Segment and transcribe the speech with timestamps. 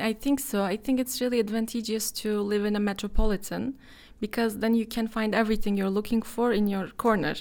[0.00, 0.62] I think so.
[0.62, 3.76] I think it's really advantageous to live in a metropolitan
[4.20, 7.34] because then you can find everything you're looking for in your corner.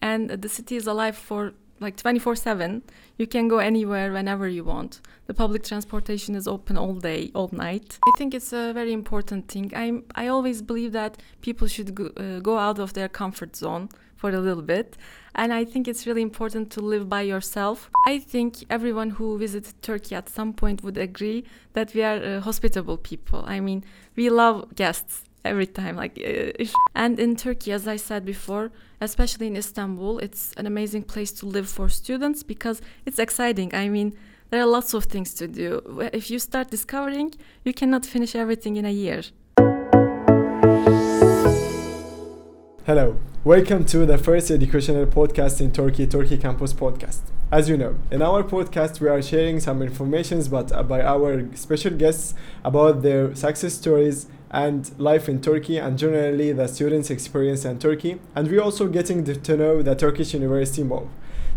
[0.00, 2.82] And the city is alive for like 24 7.
[3.18, 5.00] You can go anywhere whenever you want.
[5.26, 7.98] The public transportation is open all day, all night.
[8.06, 9.72] I think it's a very important thing.
[9.74, 13.88] I I always believe that people should go, uh, go out of their comfort zone
[14.22, 14.96] for a little bit.
[15.34, 17.90] And I think it's really important to live by yourself.
[18.06, 21.40] I think everyone who visited Turkey at some point would agree
[21.72, 23.40] that we are uh, hospitable people.
[23.56, 23.80] I mean,
[24.14, 26.64] we love guests every time like uh,
[26.94, 31.44] and in turkey as i said before especially in istanbul it's an amazing place to
[31.56, 34.08] live for students because it's exciting i mean
[34.50, 35.68] there are lots of things to do
[36.12, 37.28] if you start discovering
[37.64, 39.22] you cannot finish everything in a year
[42.84, 47.20] hello welcome to the first educational podcast in turkey turkey campus podcast
[47.52, 51.54] as you know, in our podcast, we are sharing some informations but uh, by our
[51.54, 52.32] special guests
[52.64, 58.18] about their success stories and life in Turkey and generally the students' experience in Turkey.
[58.34, 61.10] And we're also getting to know the Turkish University more.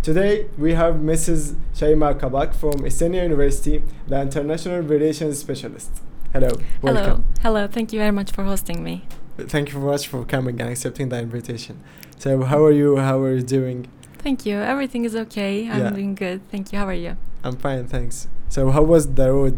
[0.04, 1.56] Today, we have Mrs.
[1.74, 6.02] Shaima Kabak from Istinye University, the International Relations Specialist.
[6.34, 6.50] Hello.
[6.82, 7.04] Welcome.
[7.06, 7.24] Hello.
[7.42, 7.68] Hello.
[7.70, 9.06] Thank you very much for hosting me.
[9.38, 11.82] Thank you very much for coming and accepting the invitation.
[12.18, 12.98] So, how are you?
[12.98, 13.88] How are you doing?
[14.20, 14.58] Thank you.
[14.58, 15.70] Everything is okay.
[15.70, 15.90] I'm yeah.
[15.90, 16.42] doing good.
[16.50, 16.80] Thank you.
[16.80, 17.18] How are you?
[17.44, 18.28] I'm fine, thanks.
[18.50, 19.58] So how was the road?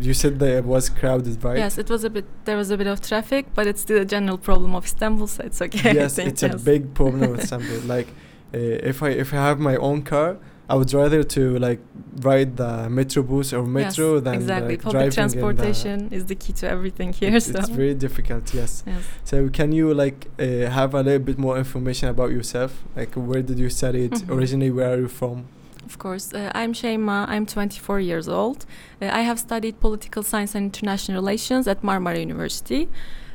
[0.00, 1.56] You said that it was crowded, right?
[1.56, 2.26] Yes, it was a bit.
[2.44, 5.42] There was a bit of traffic, but it's still a general problem of Istanbul, so
[5.44, 5.94] it's okay.
[6.00, 6.54] Yes, it's yes.
[6.54, 7.80] a big problem of Istanbul.
[7.86, 8.08] Like,
[8.52, 8.58] uh,
[8.90, 10.36] if I if I have my own car,
[10.68, 11.80] I would rather to like
[12.20, 14.76] ride the metro bus or metro yes, than exactly.
[14.76, 17.34] Like Public transportation is the key to everything here.
[17.36, 17.58] It's, so.
[17.58, 18.54] it's very difficult.
[18.54, 18.82] Yes.
[18.86, 19.02] yes.
[19.24, 22.82] So can you like uh, have a little bit more information about yourself?
[22.96, 24.32] Like where did you study mm-hmm.
[24.32, 24.70] originally?
[24.70, 25.46] Where are you from?
[25.84, 26.32] Of course.
[26.32, 27.28] Uh, I'm Shaima.
[27.28, 28.64] I'm 24 years old.
[29.02, 32.88] Uh, I have studied political science and international relations at Marmara University.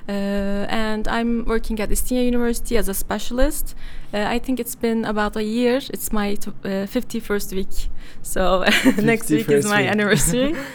[0.10, 3.76] Uh, and I'm working at Istinye University as a specialist.
[4.12, 5.80] Uh, I think it's been about a year.
[5.94, 7.90] It's my 51st uh, week,
[8.24, 8.66] so
[9.02, 9.92] next week is my week.
[9.92, 10.56] anniversary.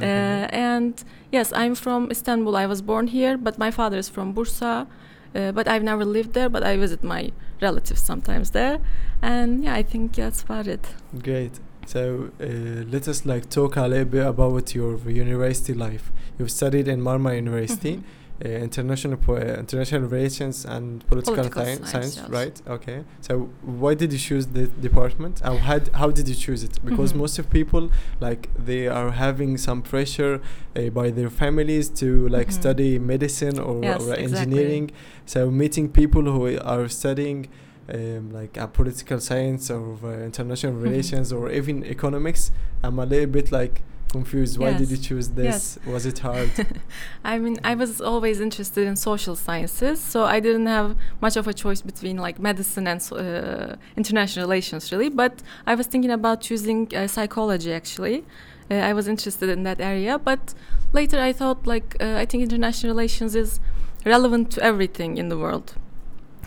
[0.00, 2.56] Uh, and yes, I'm from Istanbul.
[2.56, 4.86] I was born here, but my father is from Bursa.
[5.34, 6.48] Uh, but I've never lived there.
[6.48, 8.78] But I visit my relatives sometimes there,
[9.20, 10.94] and yeah, I think that's about it.
[11.22, 11.60] Great.
[11.84, 12.46] So uh,
[12.90, 16.10] let us like talk a little bit about your university life.
[16.38, 18.02] You've studied in Marmara University.
[18.44, 22.28] Uh, international po- uh, international relations and political, political science, science yes.
[22.28, 22.62] right?
[22.66, 23.04] Okay.
[23.20, 25.40] So why did you choose the department?
[25.44, 26.76] How had how did you choose it?
[26.84, 27.20] Because mm-hmm.
[27.20, 30.40] most of people like they are having some pressure
[30.74, 32.60] uh, by their families to like mm-hmm.
[32.62, 34.90] study medicine or, yes, or engineering.
[35.24, 37.48] So meeting people who are studying.
[37.92, 40.84] Um, like a political science or uh, international mm-hmm.
[40.84, 44.58] relations or even economics, I'm a little bit like confused.
[44.58, 44.80] Why yes.
[44.80, 45.44] did you choose this?
[45.44, 45.78] Yes.
[45.86, 46.50] Was it hard?
[47.24, 51.48] I mean, I was always interested in social sciences, so I didn't have much of
[51.48, 55.08] a choice between like medicine and uh, international relations, really.
[55.08, 58.24] But I was thinking about choosing uh, psychology actually.
[58.70, 60.54] Uh, I was interested in that area, but
[60.92, 63.60] later I thought like uh, I think international relations is
[64.04, 65.74] relevant to everything in the world.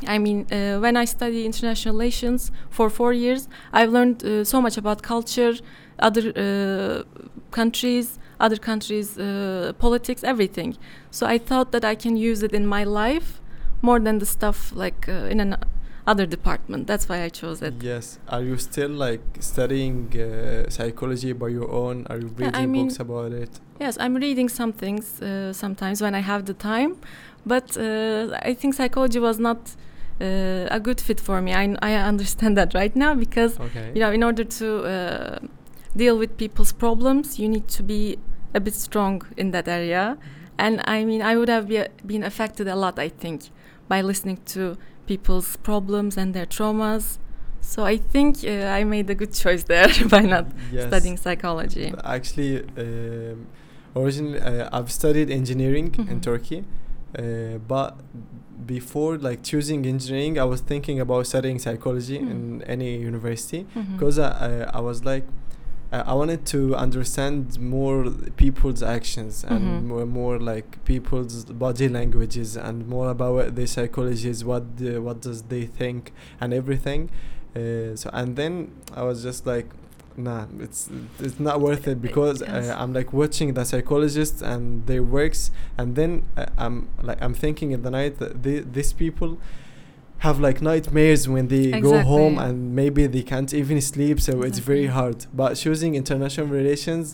[0.07, 4.61] I mean, uh, when I study international relations for four years, I've learned uh, so
[4.61, 5.53] much about culture,
[5.99, 7.23] other uh,
[7.61, 8.07] countries,
[8.45, 10.71] other countries' uh, politics, everything.
[11.17, 13.29] So I thought that I can use it in my life
[13.81, 15.51] more than the stuff like uh, in an
[16.11, 16.81] other department.
[16.87, 17.75] That's why I chose it.
[17.81, 18.19] Yes.
[18.35, 21.95] Are you still like studying uh, psychology by your own?
[22.09, 23.51] Are you reading yeah, I mean, books about it?
[23.79, 26.91] Yes, I'm reading some things uh, sometimes when I have the time,
[27.45, 29.61] but uh, I think psychology was not.
[30.17, 31.51] Uh, a good fit for me.
[31.53, 33.87] I, I understand that right now because okay.
[33.93, 35.39] you know in order to uh,
[35.95, 38.17] deal with people's problems, you need to be
[38.53, 40.17] a bit strong in that area.
[40.57, 43.49] And I mean, I would have be, been affected a lot, I think,
[43.87, 47.17] by listening to people's problems and their traumas.
[47.61, 50.87] So I think uh, I made a good choice there by not yes.
[50.87, 51.93] studying psychology.
[52.03, 53.47] Actually, um,
[53.95, 56.11] originally uh, I've studied engineering mm -hmm.
[56.11, 56.63] in Turkey,
[57.19, 57.93] uh, but
[58.65, 62.31] before like choosing engineering, I was thinking about studying psychology mm -hmm.
[62.31, 64.73] in any university because mm -hmm.
[64.73, 65.25] I, I was like
[66.05, 69.87] I wanted to understand more people's actions and mm-hmm.
[69.87, 75.43] more, more like people's body languages and more about their psychologies, what the, what does
[75.43, 77.09] they think and everything.
[77.55, 79.67] Uh, so and then I was just like,
[80.17, 80.89] nah, it's
[81.19, 82.69] it's not worth it because yes.
[82.69, 87.33] uh, I'm like watching the psychologists and their works, and then uh, I'm like I'm
[87.33, 89.37] thinking in the night that these people
[90.27, 91.91] have like nightmares when they exactly.
[91.91, 94.47] go home and maybe they can't even sleep so exactly.
[94.49, 97.05] it's very hard but choosing international relations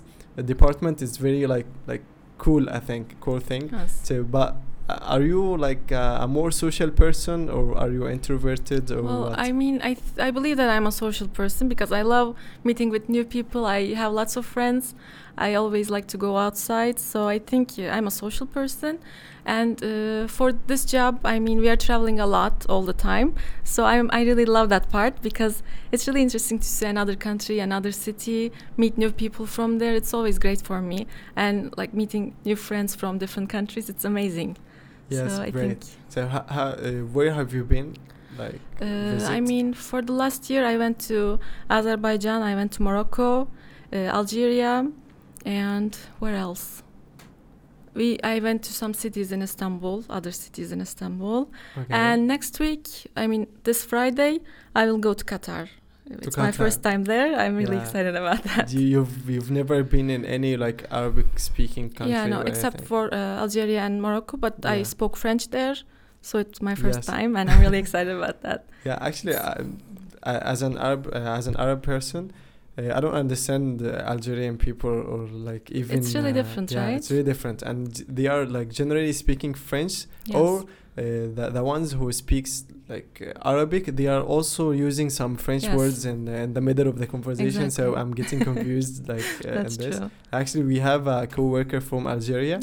[0.54, 2.04] department is very like like
[2.42, 2.70] cool.
[2.70, 3.70] I think cool thing.
[3.72, 4.00] Yes.
[4.04, 4.56] So, but
[4.90, 9.22] uh, are you like uh, a more social person or are you introverted or Well,
[9.30, 9.40] what?
[9.40, 12.90] I mean, I th- I believe that I'm a social person because I love meeting
[12.90, 13.66] with new people.
[13.66, 14.96] I have lots of friends.
[15.48, 17.66] I always like to go outside, so I think
[17.96, 19.00] I'm a social person.
[19.46, 23.30] And uh, for this job, I mean, we are traveling a lot all the time,
[23.64, 27.60] so I'm I really love that part because it's really interesting to see another country,
[27.60, 29.96] another city, meet new people from there.
[30.00, 31.00] It's always great for me,
[31.36, 33.90] and like meeting new friends from different countries.
[33.90, 34.58] It's amazing.
[35.10, 35.82] yes, so I great.
[35.84, 37.90] think So, ha- ha- uh, where have you been?
[38.38, 41.18] Like, Uh, I mean, for the last year, I went to
[41.70, 43.48] Azerbaijan, I went to Morocco,
[43.94, 44.74] uh, Algeria,
[45.46, 46.84] and where else?
[47.94, 51.94] We I went to some cities in Istanbul, other cities in Istanbul, okay.
[51.94, 54.40] and next week, I mean, this Friday,
[54.74, 55.68] I will go to Qatar.
[56.08, 57.36] To It's my first time there.
[57.42, 57.84] I'm really Yeah.
[57.84, 58.72] excited about that.
[58.72, 62.14] you, you've you've never been in any like Arabic speaking country.
[62.14, 62.88] yeah, no, except anything?
[62.88, 65.76] for uh, Algeria and Morocco, but I spoke French there,
[66.22, 67.06] so it's my first Yes.
[67.08, 68.60] time, and I'm really excited about that.
[68.86, 69.66] Yeah, actually, I,
[70.24, 72.32] I, as an Arab uh, as an Arab person,
[72.78, 75.98] uh, I don't understand uh, Algerian people or like even.
[76.00, 76.96] It's really uh, different, yeah, right?
[76.98, 80.36] It's really different, and they are like generally speaking French Yes.
[80.36, 80.66] or uh,
[81.38, 83.84] the the ones who speaks like uh, Arabic.
[84.00, 85.76] They are also using some French Yes.
[85.76, 87.72] words in uh, in the middle of the conversation.
[87.72, 89.98] So I'm getting confused like uh, That's in this.
[90.00, 90.12] true.
[90.32, 92.60] Actually, we have a coworker from Algeria.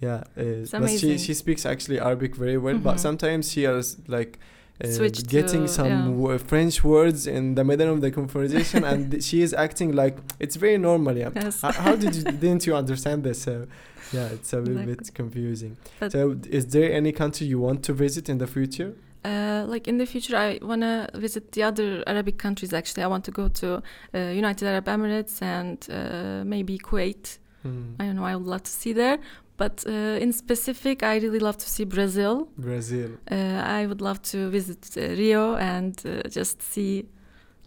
[0.00, 2.82] Yeah, uh, but she she speaks actually Arabic very well, Mhm.
[2.88, 4.38] but sometimes she is like
[4.82, 4.88] uh,
[5.28, 6.36] getting to- some yeah.
[6.38, 10.78] French words in the middle of the conversation, and she is acting like it's very
[10.78, 11.16] normal.
[11.16, 11.60] Yeah, Yes.
[11.62, 13.42] how, how did you didn't you understand this?
[13.42, 13.66] So
[14.12, 15.76] yeah, it's a little bit confusing.
[16.00, 18.94] But- so is there any country you want to visit in the future?
[19.24, 22.72] Uh, like in the future, I wanna visit the other Arabic countries.
[22.72, 23.80] Actually, I want to go to
[24.14, 27.38] uh, United Arab Emirates and uh, maybe Kuwait.
[27.62, 27.94] Hmm.
[28.00, 28.24] I don't know.
[28.24, 29.18] I would love to see there.
[29.56, 29.90] But uh,
[30.20, 32.48] in specific, I really love to see Brazil.
[32.58, 33.10] Brazil.
[33.30, 37.06] Uh, I would love to visit uh, Rio and uh, just see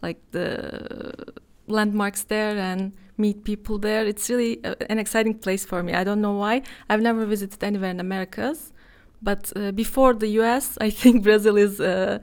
[0.01, 1.13] like the
[1.67, 4.05] landmarks there and meet people there.
[4.05, 5.93] It's really uh, an exciting place for me.
[5.93, 6.63] I don't know why.
[6.89, 8.73] I've never visited anywhere in Americas,
[9.21, 12.19] but uh, before the U.S., I think Brazil is uh,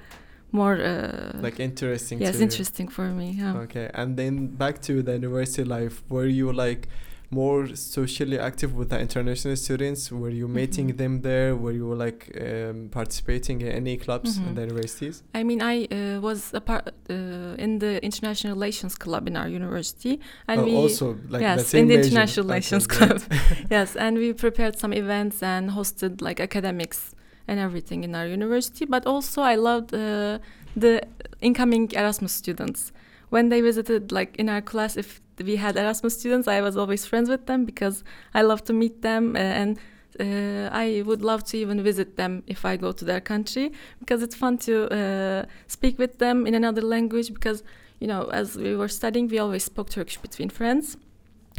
[0.50, 2.20] more uh, Like interesting.
[2.20, 3.36] yes, interesting for me.
[3.38, 3.56] Yeah.
[3.64, 6.02] Okay, and then back to the university life.
[6.08, 6.88] Were you like
[7.32, 10.00] more socially active with the international students?
[10.12, 10.96] Were you meeting Mhm.
[10.98, 11.56] them there?
[11.56, 14.54] Were you like um, participating in any clubs in Mhm.
[14.56, 15.22] the universities?
[15.34, 19.48] I mean, I uh, was a part uh, in the International Relations Club in our
[19.48, 20.14] university,
[20.48, 21.94] and oh, we also like the yes, same in the.
[22.02, 22.86] International Relations.
[22.86, 23.20] Club.
[23.70, 27.14] yes, and we prepared some events and hosted like academics
[27.48, 28.84] and everything in our university.
[28.86, 30.38] But also, I loved uh,
[30.76, 31.00] the
[31.40, 32.92] incoming Erasmus students.
[33.30, 37.04] When they visited, like in our class, if we had Erasmus students, I was always
[37.06, 38.04] friends with them because
[38.34, 39.78] I love to meet them uh, and.
[40.20, 44.22] Uh, I would love to even visit them if I go to their country because
[44.22, 47.32] it's fun to uh, speak with them in another language.
[47.32, 47.62] Because
[47.98, 50.98] you know, as we were studying, we always spoke Turkish between friends,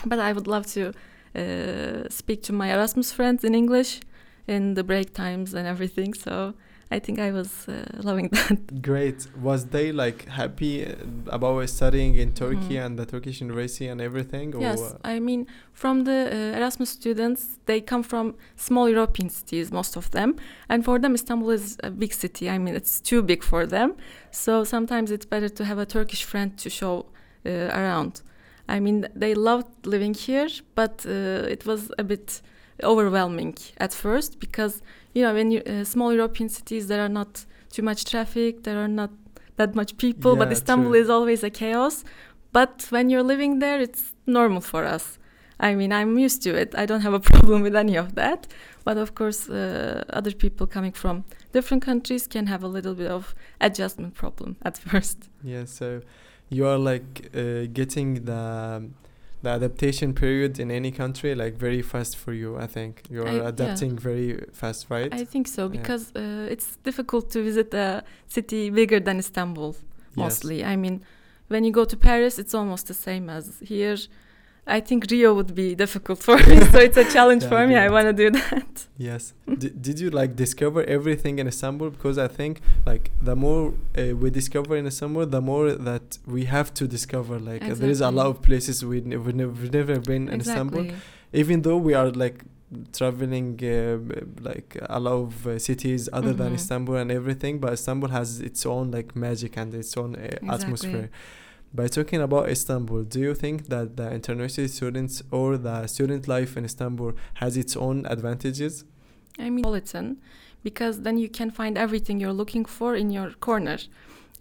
[0.06, 0.94] but I would love to
[1.36, 4.02] uh, speak to my Erasmus friends in English
[4.48, 6.14] in the break times and everything.
[6.14, 6.54] So
[6.96, 7.74] I think I was uh,
[8.10, 8.82] loving that.
[8.90, 9.20] Great.
[9.42, 10.74] Was they like happy
[11.40, 12.86] about studying in Turkey Mhm.
[12.86, 14.48] and the Turkish university and everything?
[14.56, 15.42] Or yes, I mean,
[15.84, 18.26] from the uh, Erasmus students, they come from
[18.68, 20.30] small European cities, most of them,
[20.72, 22.46] and for them, Istanbul is a big city.
[22.56, 23.90] I mean, it's too big for them.
[24.32, 26.96] So sometimes it's better to have a Turkish friend to show
[27.46, 28.14] uh, around.
[28.76, 32.42] I mean, they loved living here, but uh, it was a bit
[32.82, 34.82] overwhelming at first because
[35.14, 38.78] you know, when you uh, small European cities, there are not too much traffic, there
[38.78, 39.12] are not
[39.58, 41.02] that much people, but Istanbul true.
[41.02, 42.04] is always a chaos.
[42.52, 45.18] But when you're living there, it's normal for us.
[45.60, 46.74] I mean, I'm used to it.
[46.76, 48.48] I don't have a problem with any of that.
[48.84, 53.10] But of course, uh, other people coming from different countries can have a little bit
[53.10, 55.30] of adjustment problem at first.
[55.44, 56.02] yeah, so
[56.50, 58.84] you are like uh, getting the
[59.44, 62.58] the adaptation period in any country like very fast for you.
[62.58, 63.48] I think you I- are yeah.
[63.50, 65.14] adapting very fast, right?
[65.14, 65.78] I think so Yeah.
[65.82, 69.72] because uh, it's difficult to visit a city bigger than Istanbul.
[69.76, 70.18] Yes.
[70.24, 71.02] Mostly, I mean,
[71.50, 73.98] when you go to Paris, it's almost the same as here.
[74.66, 77.76] I think Rio would be difficult for me, so it's a challenge Yeah, for me.
[77.76, 78.88] I want to do that.
[78.98, 79.34] Yes.
[79.62, 81.90] D- did you like discover everything in Istanbul?
[81.90, 86.46] Because I think like the more uh, we discover in Istanbul, the more that we
[86.46, 87.36] have to discover.
[87.40, 90.82] Like uh, there is a lot of places we never never never been in Istanbul.
[90.86, 91.40] exactly.
[91.42, 92.38] Even though we are like
[92.92, 93.98] traveling uh,
[94.42, 96.56] like a lot of uh, cities other than Mhm.
[96.62, 101.10] Istanbul and everything, but Istanbul has its own like magic and its own uh, atmosphere.
[101.74, 106.56] By talking about Istanbul, do you think that the international students or the student life
[106.56, 108.86] in Istanbul has its own advantages?
[109.40, 110.18] I mean, metropolitan,
[110.64, 113.80] because then you can find everything you're looking for in your corner,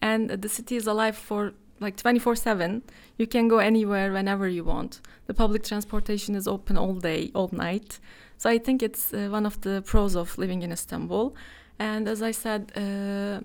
[0.03, 2.83] and the city is alive for like 24/7.
[3.19, 5.01] You can go anywhere whenever you want.
[5.27, 7.99] The public transportation is open all day, all night.
[8.37, 11.35] So I think it's uh, one of the pros of living in Istanbul.
[11.79, 13.41] And as I said, uh,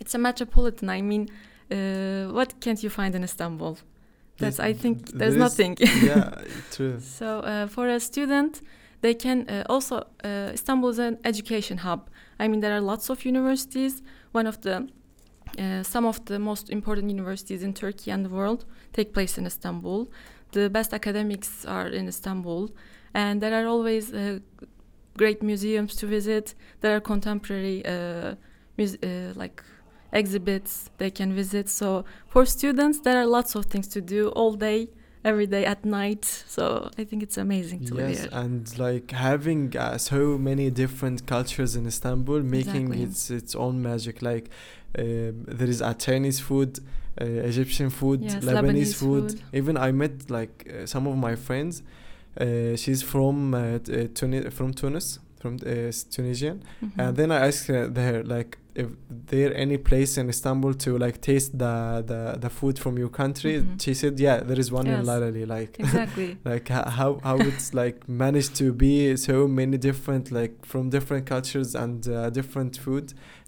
[0.00, 0.88] it's a metropolitan.
[0.90, 1.28] I mean,
[1.72, 3.78] uh, what can't you find in Istanbul?
[4.38, 5.76] That's I think there's There nothing.
[6.02, 6.34] yeah,
[6.70, 6.98] true.
[7.18, 8.62] So uh, for a student,
[9.00, 12.08] they can uh, also uh, Istanbul is an education hub.
[12.38, 14.02] I mean, there are lots of universities.
[14.32, 14.88] One of the
[15.58, 19.46] uh, some of the most important universities in Turkey and the world take place in
[19.46, 20.08] Istanbul.
[20.52, 22.70] The best academics are in Istanbul,
[23.14, 24.38] and there are always uh,
[25.16, 26.54] great museums to visit.
[26.80, 28.34] There are contemporary uh,
[28.78, 29.62] uh, like
[30.12, 31.68] exhibits they can visit.
[31.68, 34.88] So for students, there are lots of things to do all day
[35.24, 36.24] every day at night.
[36.24, 38.30] So I think it's amazing to live Yes, here.
[38.32, 43.02] and like having uh, so many different cultures in Istanbul, making Exactly.
[43.04, 44.20] its its own magic.
[44.22, 44.50] Like
[44.98, 46.78] um, there is a Chinese food,
[47.20, 49.30] uh, Egyptian food, Yes, Lebanese, Lebanese food.
[49.32, 49.40] food.
[49.52, 51.82] Even I met like uh, some of my friends.
[52.40, 56.98] Uh, she's from uh, t- uh, Tuni- from Tunis, from uh, Tunisian, Mhm.
[57.02, 58.88] and then I asked her there like if
[59.30, 61.74] there any place in Istanbul to like taste the
[62.10, 63.54] the, the food from your country.
[63.60, 63.78] Mhm.
[63.84, 65.06] She said, yeah, there is one in Yes.
[65.10, 65.44] Laleli.
[65.56, 66.30] Like exactly.
[66.52, 66.66] like
[67.00, 67.96] how how it's like
[68.26, 68.94] managed to be
[69.28, 73.06] so many different like from different cultures and uh, different food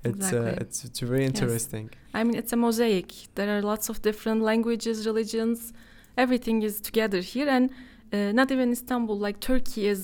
[0.08, 0.56] it's uh, Exactly.
[0.62, 1.86] it's it's very interesting
[2.18, 3.08] I mean, it's a mosaic.
[3.38, 5.58] There are lots of different languages, religions.
[6.24, 7.64] Everything is together here, and
[8.12, 9.18] uh, not even Istanbul.
[9.26, 10.02] Like Turkey is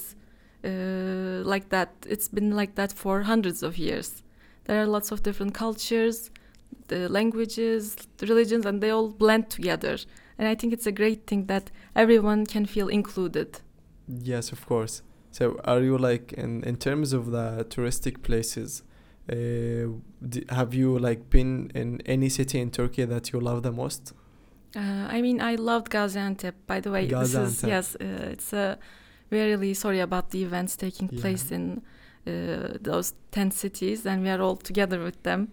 [0.64, 1.90] uh, like that.
[2.08, 4.22] It's been like that for hundreds of years.
[4.64, 6.30] There are lots of different cultures,
[6.88, 9.96] the languages, the religions, and they all blend together.
[10.38, 13.60] And I think it's a great thing that everyone can feel included.
[14.22, 18.82] yes of course so are you like in in terms of the touristic places
[19.30, 19.34] uh,
[20.32, 24.12] d- have you like been in any city in Turkey that you love the most
[24.76, 26.54] Uh, I mean, I loved Gaziantep.
[26.72, 27.68] By the way, this is Gaziantep.
[27.68, 28.78] yes, uh, it's a.
[29.30, 31.20] We're really sorry about the events taking Yeah.
[31.20, 31.82] place in
[32.26, 35.48] uh, those ten cities, and we are all together with them.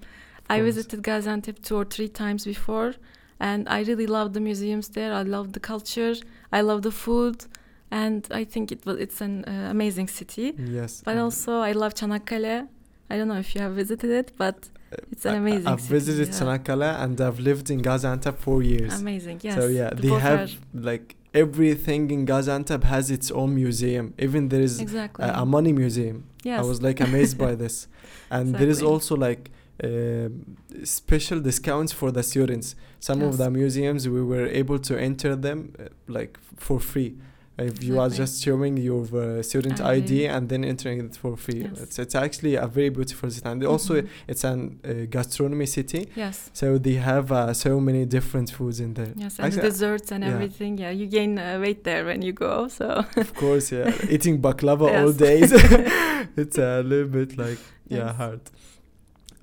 [0.49, 2.93] I visited Gaziantep two or three times before,
[3.39, 5.13] and I really love the museums there.
[5.13, 6.15] I love the culture.
[6.51, 7.45] I love the food,
[7.91, 10.53] and I think it was it's an uh, amazing city.
[10.57, 12.67] yes But also, I love Çanakkale.
[13.09, 14.69] I don't know if you have visited it, but
[15.11, 16.39] it's an amazing I've city, visited yeah.
[16.39, 19.39] Çanakkale and I've lived in Gaziantep for years amazing.
[19.43, 19.55] Yes.
[19.55, 24.13] So yeah, the they have like everything in Gaziantep has its own museum.
[24.17, 25.25] Even there is exactly.
[25.25, 26.25] a, a money museum.
[26.43, 26.59] yes.
[26.59, 27.87] I was like amazed by this,
[28.29, 29.51] and there is also like
[29.83, 32.75] um special discounts for the students.
[32.99, 37.15] Some of the museums we were able to enter them uh, like for free.
[37.59, 40.25] If you are just showing your uh, student ID.
[40.25, 41.81] ID and then entering it for free, Yes.
[41.83, 44.07] it's it's actually a very beautiful city, and also Mhm.
[44.27, 46.07] it's an uh, gastronomy city.
[46.15, 46.49] Yes.
[46.53, 49.11] So they have uh, so many different foods in there.
[49.15, 50.33] Yes, and Actually, desserts and yeah.
[50.33, 50.77] everything.
[50.77, 52.67] Yeah, you gain uh, weight there when you go.
[52.67, 52.85] So
[53.15, 53.91] Of course, yeah.
[54.15, 55.51] Eating baklava all days.
[56.41, 57.59] it's a little bit like
[57.89, 58.15] yeah Yes.
[58.17, 58.41] hard.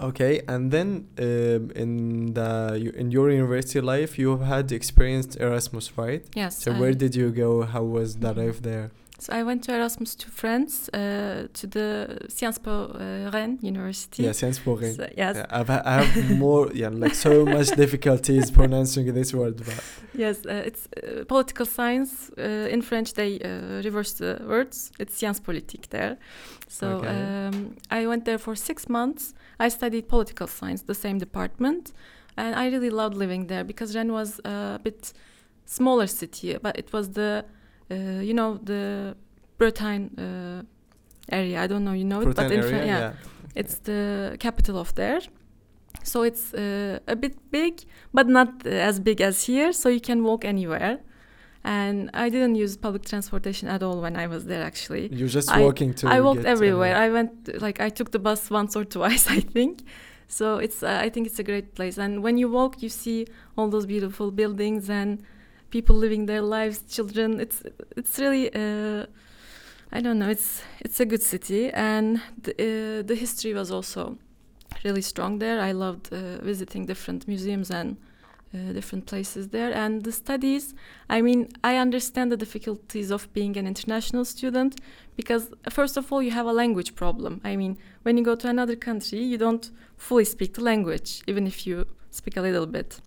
[0.09, 1.91] Okay, and then um, in
[2.39, 2.51] the
[3.01, 6.23] in your university life, you have had experienced Erasmus, right?
[6.43, 6.53] yes.
[6.63, 7.51] So I- where did you go?
[7.75, 8.37] How was the Mhm.
[8.43, 8.87] life there?
[9.19, 14.25] So I went to Erasmus to France, uh, to the Sciences Po uh, Rennes University.
[14.25, 14.97] Yeah, Sciences Po Rennes.
[14.97, 15.37] So, yes.
[15.37, 19.83] Yeah, I've I have more yeah like so much difficulties pronouncing this word, but
[20.15, 22.31] Yes, uh, it's uh, political science.
[22.37, 24.91] Uh, in French, they uh, reverse the words.
[24.99, 26.17] It's sciences politique there.
[26.69, 27.09] So Okay.
[27.09, 29.35] um, I went there for six months.
[29.61, 31.93] I studied political science, the same department,
[32.37, 35.13] and I really loved living there because Rennes was a bit
[35.67, 37.45] smaller city, but it was the,
[37.91, 39.17] you know, the
[39.59, 40.63] Bretagne uh,
[41.31, 41.63] area.
[41.63, 43.13] I don't know, you know it, but in area, yeah, yeah.
[43.55, 45.21] it's the capital of there.
[46.03, 49.73] So it's uh, a bit big, but not uh, as big as here.
[49.73, 51.01] So you can walk anywhere.
[51.67, 54.63] And I didn't use public transportation at all when I was there.
[54.63, 56.09] Actually, You're just I- walking to.
[56.09, 56.95] I walked everywhere.
[56.95, 59.83] I went like I took the bus once or twice, I think.
[60.29, 61.97] So it's uh, I think it's a great place.
[61.97, 63.27] And when you walk, you see
[63.57, 65.23] all those beautiful buildings and
[65.71, 67.41] people living their lives, children.
[67.41, 67.63] It's
[67.97, 69.07] it's really uh,
[69.93, 70.29] I don't know.
[70.29, 74.19] It's it's a good city, and the, uh, the history was also
[74.85, 75.61] really strong there.
[75.61, 77.97] I loved uh, visiting different museums and
[78.55, 79.73] uh, different places there.
[79.73, 80.75] And the studies,
[81.09, 84.81] I mean, I understand the difficulties of being an international student
[85.17, 87.41] because, first of all, you have a language problem.
[87.45, 91.47] I mean, when you go to another country, you don't fully speak the language, even
[91.47, 93.01] if you speak a little bit.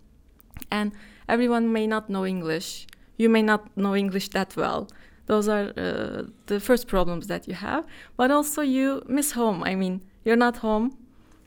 [0.72, 0.92] And
[1.27, 2.88] everyone may not know English.
[3.17, 4.88] You may not know English that well.
[5.25, 7.86] Those are uh, the first problems that you have.
[8.15, 9.63] But also, you miss home.
[9.63, 10.98] I mean, you're not home.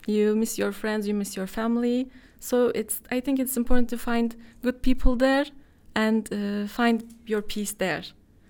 [0.07, 1.07] You miss your friends.
[1.07, 2.11] You miss your family.
[2.41, 3.01] So it's.
[3.11, 5.47] I think it's important to find good people there
[5.95, 8.03] and uh, find your peace there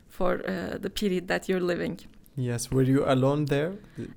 [0.09, 2.01] for uh, the period that you're living.
[2.37, 2.71] Yes.
[2.71, 3.73] Were you alone there?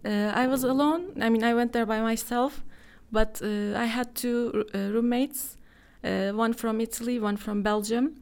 [0.06, 1.12] Uh, I was alone.
[1.22, 2.64] I mean, I went there by myself,
[3.12, 5.58] but uh, I had two uh, roommates,
[6.04, 8.16] uh, one from Italy, one from Belgium,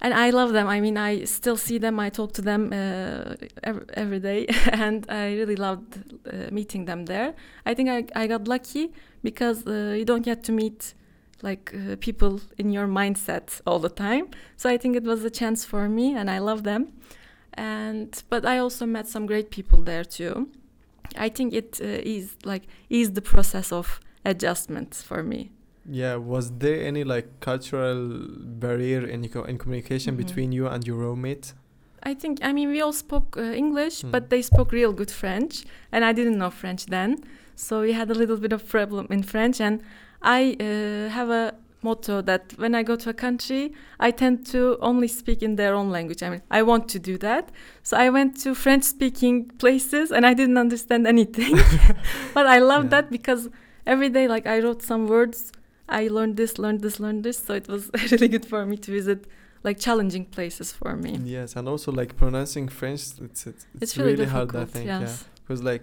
[0.00, 0.66] and I love them.
[0.68, 1.98] I mean, I still see them.
[2.00, 7.06] I talk to them uh, every, every day, and I really loved uh, meeting them
[7.06, 7.34] there.
[7.66, 8.92] I think I, I got lucky
[9.22, 10.94] because you don't get to meet
[11.42, 14.28] like people in your mindset all the time.
[14.56, 16.92] So I think it was a chance for me, and I love them
[17.56, 20.48] and but I also met some great people there too.
[21.16, 25.50] I think it uh, is like is the process of adjustment for me.
[25.86, 30.26] Yeah, was there any like cultural barrier in in communication mm-hmm.
[30.26, 31.52] between you and your roommate?
[32.02, 34.10] I think I mean we all spoke uh, English, mm.
[34.10, 37.24] but they spoke real good French, and I didn't know French then,
[37.56, 39.60] so we had a little bit of problem in French.
[39.60, 39.82] And
[40.22, 44.78] I uh, have a motto that when I go to a country, I tend to
[44.80, 46.22] only speak in their own language.
[46.22, 47.50] I mean, I want to do that.
[47.82, 51.56] So I went to French speaking places and I didn't understand anything.
[52.34, 52.90] but I love yeah.
[52.90, 53.50] that because
[53.86, 55.52] every day, like, I wrote some words.
[55.88, 57.38] I learned this, learned this, learned this.
[57.38, 59.26] So it was really good for me to visit
[59.62, 61.18] like challenging places for me.
[61.24, 64.54] Yes, and also like pronouncing French, it's it's, it's, it's really, really hard.
[64.54, 65.00] I think, yes.
[65.02, 65.82] yeah, because like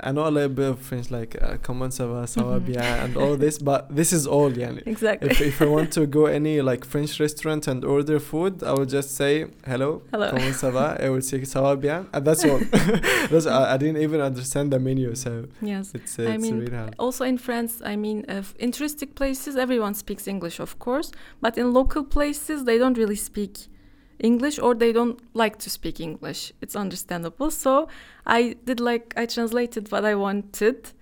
[0.00, 2.82] I know a little bit of French, like uh, comment ça va, ça va bien,
[2.82, 4.82] and all this, but this is all, yani.
[4.86, 5.30] Exactly.
[5.30, 8.88] If, if I want to go any like French restaurant and order food, I would
[8.88, 10.30] just say hello, hello.
[10.30, 12.58] comment ça va, I would say ça va bien, and that's all.
[13.30, 16.76] that's, I, I, didn't even understand the menu, so yes, it's, uh, I mean, really
[16.76, 16.94] hard.
[16.98, 21.58] Also in France, I mean, uh, in touristic places, everyone speaks English, of course, but
[21.58, 23.68] in local places, they don't really speak
[24.22, 26.52] English or they don't like to speak English.
[26.60, 27.50] It's understandable.
[27.50, 27.88] So
[28.24, 30.92] I did like I translated what I wanted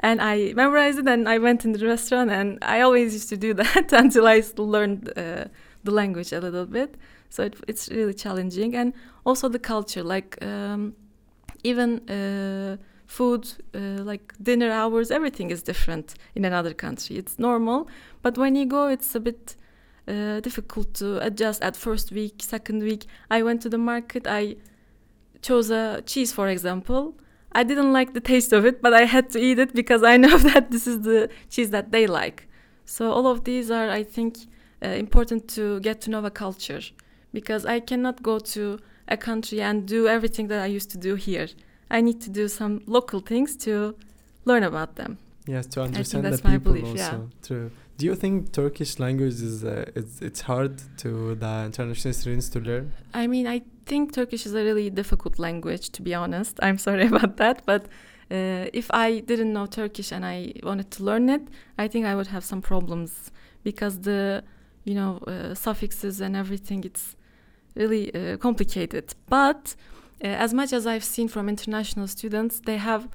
[0.00, 3.36] and I memorized it and I went in the restaurant and I always used to
[3.36, 5.44] do that until I learned uh,
[5.84, 6.96] the language a little bit.
[7.28, 8.92] So it, it's really challenging and
[9.24, 10.94] also the culture like um,
[11.62, 17.16] even uh, food uh, like dinner hours everything is different in another country.
[17.16, 17.88] It's normal,
[18.22, 19.56] but when you go it's a bit
[20.10, 23.06] uh, difficult to adjust at first week, second week.
[23.30, 24.26] I went to the market.
[24.26, 24.56] I
[25.42, 27.14] chose a cheese, for example.
[27.52, 30.16] I didn't like the taste of it, but I had to eat it because I
[30.24, 32.48] know that this is the cheese that they like.
[32.84, 34.38] So all of these are, I think,
[34.82, 36.80] uh, important to get to know a culture
[37.32, 41.14] because I cannot go to a country and do everything that I used to do
[41.14, 41.48] here.
[41.90, 43.96] I need to do some local things to
[44.44, 45.18] learn about them.
[45.46, 46.96] Yes, to understand the people belief, also.
[46.96, 47.46] Yeah.
[47.46, 47.70] True.
[48.00, 52.58] Do you think Turkish language is uh, it's, it's hard to the international students to
[52.58, 52.94] learn?
[53.12, 56.58] I mean, I think Turkish is a really difficult language to be honest.
[56.62, 57.82] I'm sorry about that, but
[58.30, 61.42] uh, if I didn't know Turkish and I wanted to learn it,
[61.76, 63.30] I think I would have some problems
[63.64, 64.44] because the
[64.84, 67.16] you know uh, suffixes and everything it's
[67.74, 69.14] really uh, complicated.
[69.28, 69.76] But
[70.24, 73.10] uh, as much as I've seen from international students, they have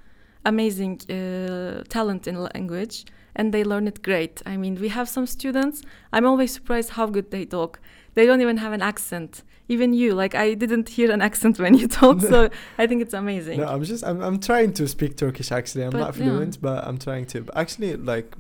[0.46, 4.42] amazing uh, talent in language and they learn it great.
[4.46, 5.82] I mean, we have some students,
[6.14, 7.80] I'm always surprised how good they talk.
[8.14, 9.44] They don't even have an accent.
[9.68, 13.14] Even you, like I didn't hear an accent when you talk, so I think it's
[13.14, 13.60] amazing.
[13.60, 15.86] No, I'm just I'm, I'm trying to speak Turkish actually.
[15.86, 16.60] I'm but not fluent, yeah.
[16.62, 17.42] but I'm trying to.
[17.42, 18.36] But actually, like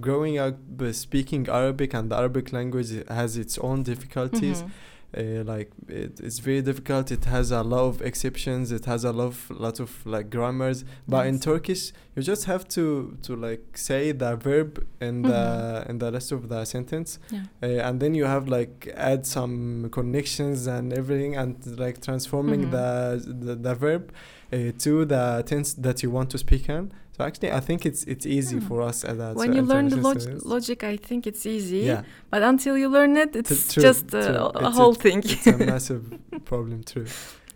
[0.00, 0.56] growing up
[0.92, 4.62] speaking Arabic and the Arabic language has its own difficulties.
[4.62, 4.70] Mm-hmm
[5.16, 9.12] uh, like it, it's very difficult it has a lot of exceptions it has a
[9.12, 11.34] lot of lot of like grammars but yes.
[11.34, 15.30] in turkish you just have to to like say the verb in mm-hmm.
[15.30, 17.42] the in the rest of the sentence yeah.
[17.62, 22.70] uh, and then you have like add some connections and everything and like transforming mm-hmm.
[22.70, 24.12] the, the the verb
[24.52, 28.02] uh, to the tense that you want to speak in so actually, I think it's
[28.04, 28.66] it's easy hmm.
[28.68, 30.18] for us as when you learn the log
[30.54, 30.78] logic.
[30.84, 31.82] I think it's easy.
[31.92, 32.02] Yeah.
[32.30, 35.18] But until you learn it, it's true, just a, a whole thing.
[35.24, 36.04] it's a massive
[36.50, 37.06] problem, true.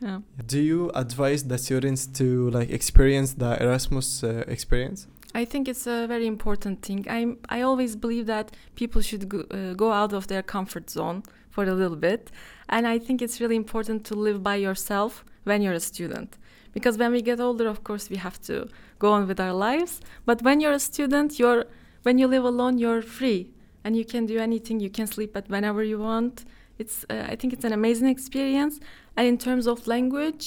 [0.00, 0.18] Yeah.
[0.52, 5.06] Do you advise the students to like experience the Erasmus uh, experience?
[5.34, 7.00] I think it's a very important thing.
[7.18, 7.20] I
[7.56, 8.46] I always believe that
[8.80, 11.22] people should go, uh, go out of their comfort zone
[11.54, 12.22] for a little bit,
[12.68, 16.30] and I think it's really important to live by yourself when you're a student
[16.74, 18.68] because when we get older of course we have to
[19.04, 19.92] go on with our lives
[20.28, 21.62] but when you're a student you're
[22.06, 23.40] when you live alone you're free
[23.84, 26.34] and you can do anything you can sleep at whenever you want
[26.82, 28.74] it's uh, i think it's an amazing experience
[29.16, 30.44] and in terms of language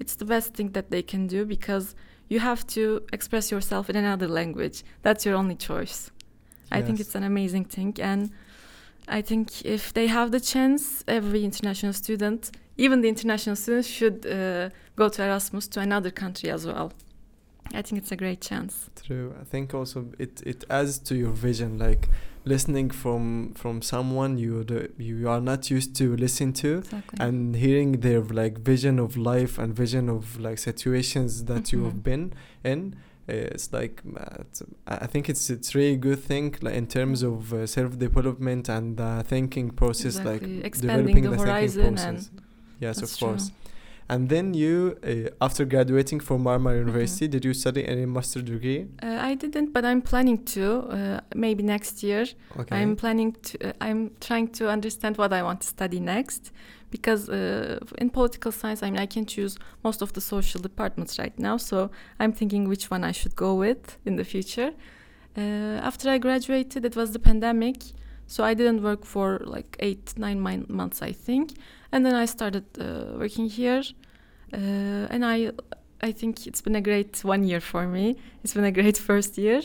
[0.00, 1.86] it's the best thing that they can do because
[2.32, 2.82] you have to
[3.16, 6.78] express yourself in another language that's your only choice yes.
[6.78, 8.22] i think it's an amazing thing and
[9.06, 14.26] I think if they have the chance, every international student, even the international students, should
[14.26, 16.92] uh, go to Erasmus to another country as well.
[17.72, 18.90] I think it's a great chance.
[19.04, 19.34] True.
[19.40, 22.08] I think also it, it adds to your vision, like
[22.44, 27.18] listening from from someone you the, you are not used to listen to, Exactly.
[27.20, 31.94] and hearing their like vision of life and vision of like situations that you have
[31.94, 32.02] Mhm.
[32.02, 32.32] been
[32.64, 32.94] in.
[33.28, 37.22] uh, It's like uh, it's, I think it's it's really good thing like in terms
[37.22, 37.28] Mm.
[37.32, 40.56] of uh, self development and the thinking process, Exactly.
[40.56, 42.30] like Expanding developing the thinking horizon and process.
[42.80, 43.48] Yes, of course.
[43.48, 43.56] true.
[44.08, 46.86] And then you, uh, after graduating from Marmara Mhm.
[46.86, 48.86] University, did you study any master degree?
[49.02, 50.64] Uh, I didn't, but I'm planning to.
[50.96, 52.24] Uh, maybe next year.
[52.60, 52.76] Okay.
[52.76, 53.68] I'm planning to.
[53.68, 56.52] Uh, I'm trying to understand what I want to study next,
[56.90, 61.18] because uh, in political science, I mean, I can choose most of the social departments
[61.18, 61.56] right now.
[61.56, 61.90] So
[62.20, 64.72] I'm thinking which one I should go with in the future.
[65.36, 65.40] Uh,
[65.90, 67.76] after I graduated, it was the pandemic,
[68.26, 70.38] so I didn't work for like eight, nine
[70.68, 71.54] months, I think,
[71.94, 73.82] and then I started uh, working here,
[74.52, 74.56] uh,
[75.14, 75.52] and I.
[76.02, 78.16] I think it's been a great one year for me.
[78.42, 79.60] It's been a great first year.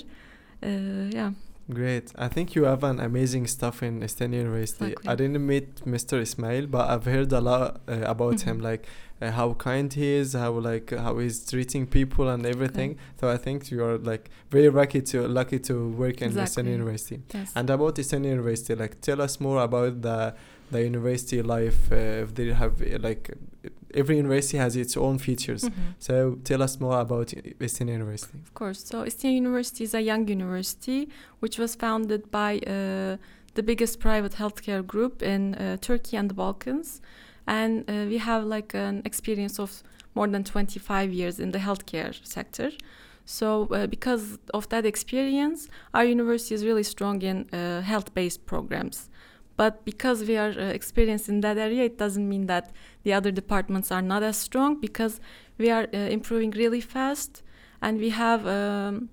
[0.63, 1.31] Uh, yeah.
[1.69, 2.13] Great.
[2.17, 4.85] I think you have an amazing stuff in Istinye University.
[4.85, 5.09] Exactly.
[5.11, 6.13] I didn't meet Mr.
[6.21, 8.63] Ismail, but I've heard a lot uh, about him, Mhm.
[8.71, 8.83] like
[9.21, 12.91] uh, how kind he is, how like how he's treating people and everything.
[13.19, 16.71] So I think you are like very lucky to lucky to work in Exactly.
[16.71, 17.17] University.
[17.33, 17.51] Yes.
[17.57, 20.33] And about Istinye University, like tell us more about the
[20.71, 21.91] the university life.
[21.91, 23.31] Uh, if they have uh, like
[23.93, 25.63] every university has its own features.
[25.63, 25.71] Mhm.
[25.99, 27.27] So tell us more about
[27.59, 28.37] Istinye University.
[28.47, 28.79] Of course.
[28.83, 33.17] So Istinye University is a young university which was founded by uh,
[33.55, 37.01] the biggest private healthcare group in uh, Turkey and the Balkans,
[37.47, 39.83] and uh, we have like an experience of
[40.15, 42.71] more than 25 years in the healthcare sector.
[43.25, 49.09] So uh, because of that experience, our university is really strong in uh, health-based programs.
[49.59, 52.71] But because we are uh, experienced in that area, it doesn't mean that
[53.03, 55.19] the other departments are not as strong because
[55.57, 57.43] we are uh, improving really fast.
[57.81, 59.09] And we have um,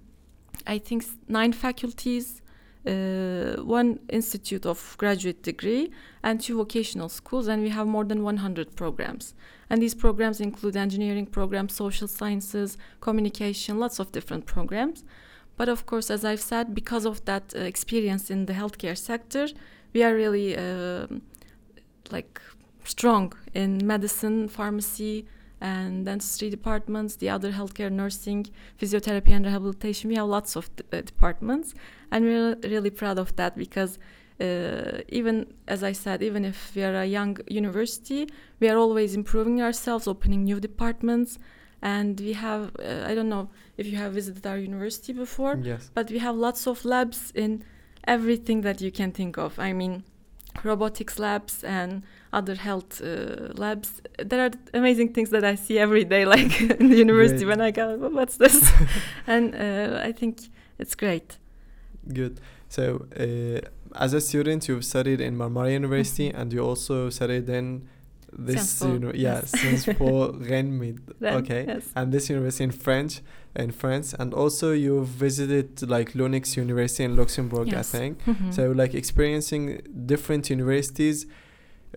[0.75, 2.43] i think nine faculties
[2.87, 5.91] uh, one institute of graduate degree
[6.23, 9.35] and two vocational schools and we have more than 100 programs.
[9.69, 15.03] And these programs include engineering programs social sciences communication lots of different programs.
[15.57, 19.49] But of course as i've said because of that uh, experience in the healthcare sector
[19.95, 21.23] we are really um
[22.11, 22.41] like
[22.85, 25.27] strong in medicine pharmacy
[25.61, 28.47] and dentistry departments, the other healthcare, nursing,
[28.81, 30.11] physiotherapy, and rehabilitation.
[30.11, 31.75] We have lots of d- uh, departments,
[32.11, 33.99] and we're really proud of that because
[34.39, 38.29] uh, even as I said, even if we are a young university,
[38.61, 41.39] we are always improving ourselves, opening new departments,
[41.81, 45.91] and we have uh, I don't know if you have visited our university before, Yes.
[45.95, 47.65] but we have lots of labs in
[48.07, 49.59] everything that you can think of.
[49.59, 50.05] I mean,
[50.65, 54.01] robotics labs and other health uh, labs.
[54.19, 57.59] There are amazing things that I see every day, like in the university Great.
[57.59, 58.71] when I go, "Oh, what's this?
[59.27, 60.41] and uh, I think
[60.79, 61.39] it's great.
[62.13, 62.41] Good.
[62.69, 63.61] So, uh,
[63.95, 66.39] as a student, you've studied in Marmara University, Mhm.
[66.41, 67.89] and you also studied in
[68.39, 69.51] this, you know, yeah, yes.
[69.51, 70.35] Sciences Po
[71.23, 71.65] Okay.
[71.67, 71.91] Yes.
[71.95, 73.23] And this university in French,
[73.57, 77.95] in France, and also you visited like Lunix University in Luxembourg, Yes.
[77.95, 78.25] I think.
[78.25, 78.53] Mhm.
[78.53, 81.27] So, like experiencing different universities,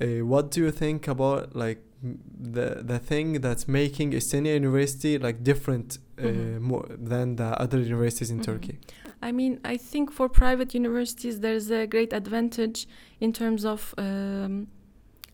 [0.02, 2.20] uh, what do you think about like m-
[2.54, 6.62] the the thing that's making Istinye University like different uh, Mhm.
[6.62, 8.44] more than the other universities in Mhm.
[8.46, 8.80] Turkey?
[9.22, 12.88] I mean, I think for private universities, there's a great advantage
[13.20, 14.68] in terms of um,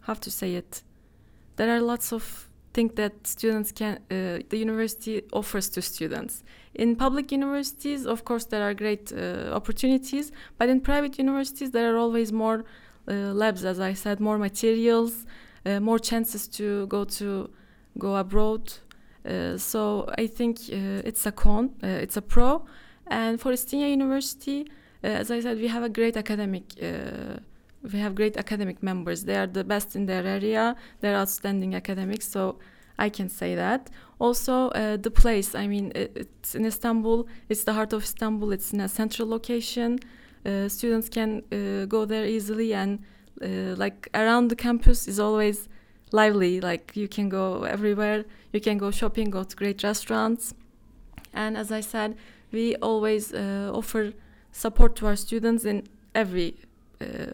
[0.07, 0.81] how to say it.
[1.57, 6.43] There are lots of things that students can, uh, the university offers to students.
[6.73, 11.87] In public universities, of course, there are great uh, opportunities, but in private universities, there
[11.91, 12.59] are always more
[13.07, 15.25] uh, labs, as I said, more materials,
[15.65, 17.49] uh, more chances to go to
[17.97, 18.73] go abroad.
[19.25, 19.79] Uh, so
[20.17, 22.65] I think uh, it's a con, it's a pro.
[23.07, 24.67] And for Istinye University,
[25.01, 26.63] as I said, we have a great academic.
[27.91, 29.25] We have great academic members.
[29.25, 30.75] They are the best in their area.
[31.01, 32.27] They're outstanding academics.
[32.27, 32.57] So
[32.97, 33.89] I can say that.
[34.19, 35.55] Also, uh, the place.
[35.55, 37.27] I mean, it, it's in Istanbul.
[37.49, 38.51] It's the heart of Istanbul.
[38.51, 39.99] It's in a central location.
[40.45, 42.99] Uh, students can uh, go there easily, and
[43.41, 45.67] uh, like around the campus is always
[46.11, 46.61] lively.
[46.61, 48.25] Like you can go everywhere.
[48.53, 50.53] You can go shopping, go to great restaurants,
[51.33, 52.15] and as I said,
[52.51, 54.13] we always uh, offer
[54.51, 56.55] support to our students in every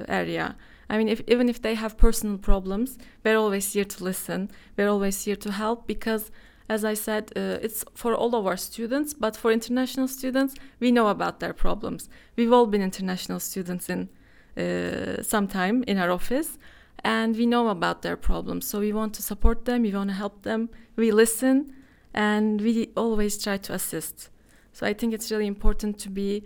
[0.08, 0.56] area.
[0.90, 4.52] I mean, if, even if they have personal problems, we're always here to listen.
[4.78, 6.32] We're always here to help because,
[6.68, 9.14] as I said, uh, it's for all of our students.
[9.14, 12.10] But for international students, we know about their problems.
[12.36, 14.10] We've all been international students in
[14.58, 16.58] uh, sometime in our office
[17.04, 20.16] and we know about their problems so we want to support them we want to
[20.16, 21.74] help them we listen
[22.14, 24.30] and we always try to assist
[24.72, 26.44] so i think it's really important to be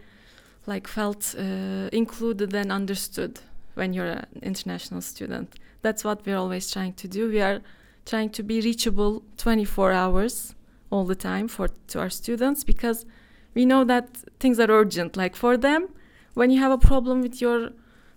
[0.65, 3.39] like felt uh, included and understood
[3.75, 5.55] when you're an international student.
[5.81, 7.29] That's what we're always trying to do.
[7.29, 7.61] We are
[8.05, 10.55] trying to be reachable 24 hours
[10.89, 13.05] all the time for to our students because
[13.53, 15.17] we know that things are urgent.
[15.17, 15.89] Like for them
[16.33, 17.71] when you have a problem with your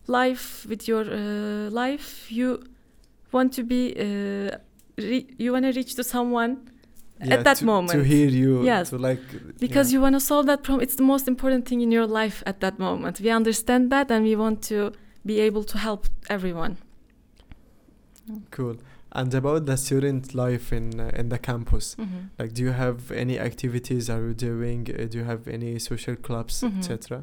[0.06, 2.62] life with your uh, life you
[3.32, 4.56] want to be uh,
[4.96, 6.70] you want to reach to someone
[7.24, 7.90] yeah, at that to, moment.
[7.92, 8.90] to hear you yes.
[8.90, 9.20] to like
[9.58, 9.96] because yeah.
[9.98, 12.60] you want to solve that problem it's the most important thing in your life at
[12.60, 13.20] that moment.
[13.20, 14.92] We understand that and we want to
[15.26, 16.76] be able to help everyone.
[18.50, 18.76] Cool.
[19.12, 22.26] And about the student life in uh, in the campus mm-hmm.
[22.38, 24.86] like do you have any activities are you doing?
[24.90, 26.78] Uh, do you have any social clubs Mhm.
[26.78, 27.22] etc Uh,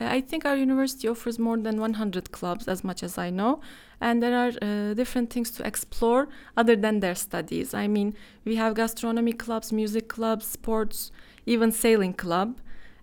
[0.00, 3.60] I think our university offers more than 100 clubs, as much as I know,
[4.00, 7.74] and there are uh, different things to explore other than their studies.
[7.74, 11.12] I mean, we have gastronomy clubs, music clubs, sports,
[11.46, 12.58] even sailing club,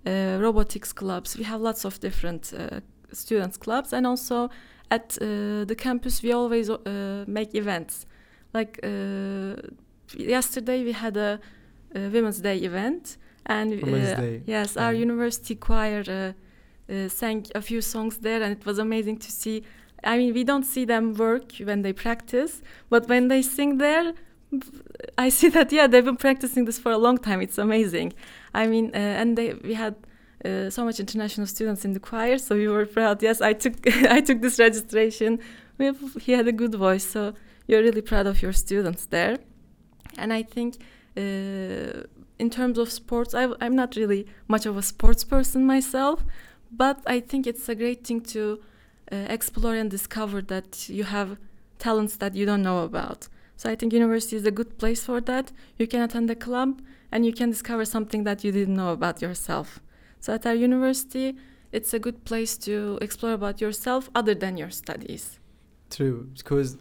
[0.05, 1.37] uh, robotics clubs.
[1.37, 2.81] We have lots of different uh,
[3.13, 4.49] students clubs, and also
[4.89, 8.05] at uh, the campus we always uh, make events.
[8.53, 9.55] Like uh,
[10.17, 11.39] yesterday we had a,
[11.95, 14.41] a Women's Day event, and Women's uh, Day.
[14.45, 16.33] yes, our university choir.
[16.91, 19.63] Uh, sang a few songs there, and it was amazing to see.
[20.03, 24.13] I mean, we don't see them work when they practice, but when they sing there,
[25.17, 27.41] I see that yeah, they've been practicing this for a long time.
[27.41, 28.13] It's amazing.
[28.53, 29.95] I mean, uh, and they we had
[30.43, 33.23] uh, so much international students in the choir, so we were proud.
[33.23, 33.75] Yes, I took
[34.17, 35.39] I took this registration.
[35.79, 37.33] Have, he had a good voice, so
[37.67, 39.37] you're really proud of your students there.
[40.17, 40.77] And I think.
[41.17, 42.03] Uh,
[42.39, 46.25] in terms of sports, I'm not really much of a sports person myself,
[46.71, 48.59] but I think it's a great thing to
[49.11, 51.37] uh, explore and discover that you have
[51.79, 53.27] talents that you don't know about.
[53.57, 55.51] So I think university is a good place for that.
[55.77, 56.81] You can attend a club
[57.11, 59.79] and you can discover something that you didn't know about yourself.
[60.19, 61.35] So at our university,
[61.71, 65.39] it's a good place to explore about yourself other than your studies.
[65.89, 66.77] True, because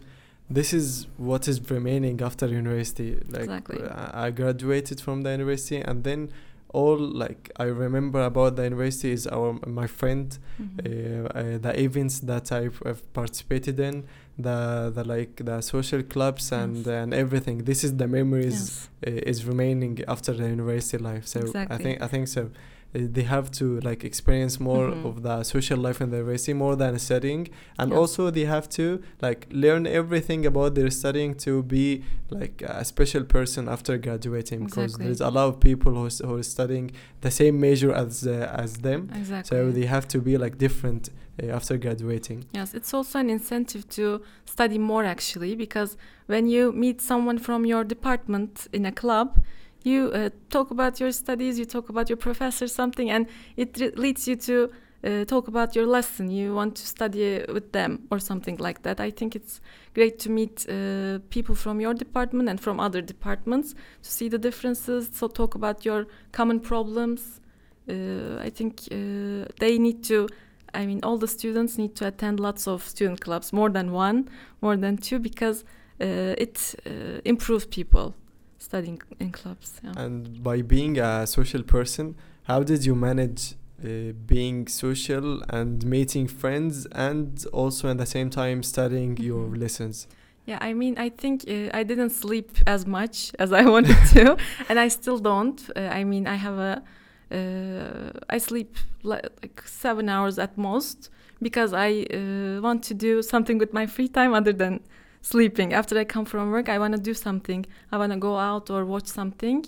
[0.49, 3.15] this is what is remaining after university.
[3.29, 3.83] Like Exactly.
[3.83, 6.29] I I graduated from the university, and then
[6.73, 10.27] all like I remember about the university is our my friend,
[10.59, 10.79] Mhm.
[10.85, 14.05] uh, uh, the events that I've, I've participated in,
[14.37, 16.87] the the like the social clubs and Yes.
[16.87, 17.57] and everything.
[17.65, 18.89] This is the memories Yes.
[19.07, 21.25] uh, is remaining after the university life.
[21.27, 21.39] So
[21.75, 22.49] I think I think so.
[22.93, 25.05] Uh, they have to like experience more Mhm.
[25.09, 27.47] of the social life in the university more than studying,
[27.79, 27.97] and Yeah.
[27.99, 28.85] also they have to
[29.21, 34.83] like learn everything about their studying to be like a special person after graduating because
[34.91, 35.05] Exactly.
[35.05, 38.71] there's a lot of people who, who are studying the same major as uh, as
[38.87, 39.49] them Exactly.
[39.57, 41.03] so they have to be like different
[41.41, 45.91] uh, after graduating Yes, it's also an incentive to study more actually because
[46.27, 49.27] when you meet someone from your department in a club,
[49.83, 54.27] you uh, talk about your studies, you talk about your professor something, and it leads
[54.27, 54.71] you to
[55.03, 56.29] uh, talk about your lesson.
[56.29, 58.99] You want to study with them or something like that.
[58.99, 59.61] I think it's
[59.93, 64.37] great to meet uh, people from your department and from other departments to see the
[64.37, 65.09] differences.
[65.13, 67.39] So talk about your common problems.
[67.89, 70.27] Uh, I think uh, they need to
[70.73, 74.29] I mean, all the students need to attend lots of student clubs, more than one,
[74.61, 75.65] more than two, because
[75.99, 78.15] uh, it uh, improves people
[78.69, 79.69] studying in clubs.
[79.83, 80.03] Yeah.
[80.03, 82.05] and by being a social person
[82.51, 83.41] how did you manage
[83.83, 83.87] uh,
[84.33, 85.27] being social
[85.59, 86.73] and meeting friends
[87.07, 87.29] and
[87.61, 89.61] also at the same time studying your Mhm.
[89.63, 89.97] lessons
[90.51, 94.23] Yeah, I mean, I think uh, I didn't sleep as much as I wanted to,
[94.69, 95.59] and I still don't.
[95.75, 96.73] Uh, I mean, I have a,
[97.37, 98.71] uh, I sleep
[99.03, 101.09] li- like seven hours at most
[101.47, 104.73] because I uh, want to do something with my free time other than
[105.21, 105.73] sleeping.
[105.73, 107.65] After I come from work, I want to do something.
[107.91, 109.65] I want to go out or watch something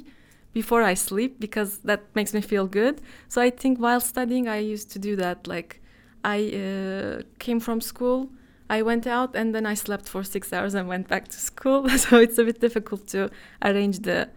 [0.53, 3.01] before I sleep because that makes me feel good.
[3.27, 5.47] So I think while studying, I used to do that.
[5.47, 5.81] Like,
[6.23, 8.29] I uh, came from school.
[8.69, 11.89] I went out and then I slept for six hours and went back to school.
[11.97, 13.29] so it's a bit difficult to
[13.61, 14.29] arrange the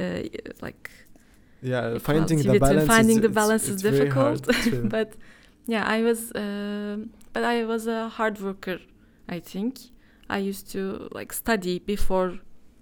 [0.00, 0.22] uh,
[0.60, 0.90] like.
[1.62, 4.42] yeah finding the balance finding is, the balance is it's difficult.
[4.96, 5.08] but
[5.66, 8.78] yeah, I was, um but I was a hard worker.
[9.28, 9.72] I think
[10.28, 12.38] I used to like study before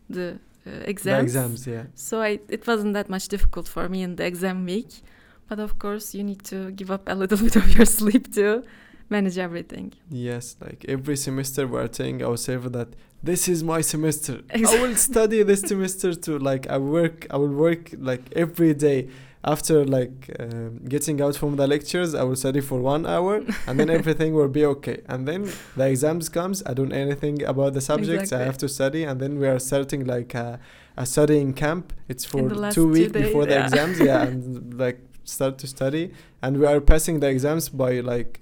[0.09, 1.33] the uh, exams.
[1.33, 4.65] the exams yeah So I, it wasn't that much difficult for me in the exam
[4.65, 5.03] week.
[5.49, 8.63] But of course, you need to give up a little bit of your sleep to
[9.11, 9.93] manage everything.
[10.09, 12.89] Yes, like every semester we're telling ourselves that
[13.23, 14.41] this is my semester.
[14.55, 17.27] I will study this semester to like I work.
[17.31, 19.09] I will work like every day.
[19.45, 23.81] After like um, getting out from the lectures, I will study for one hour, and
[23.81, 25.01] then everything will be okay.
[25.07, 26.63] And then the exams comes.
[26.65, 28.33] I don't know anything about the subjects.
[28.33, 30.61] I have to study, and then we are starting like a,
[30.97, 31.93] a studying camp.
[32.09, 33.65] It's for two weeks before the yeah.
[33.65, 33.99] exams.
[33.99, 38.41] Yeah, and like start to study, and we are passing the exams by like.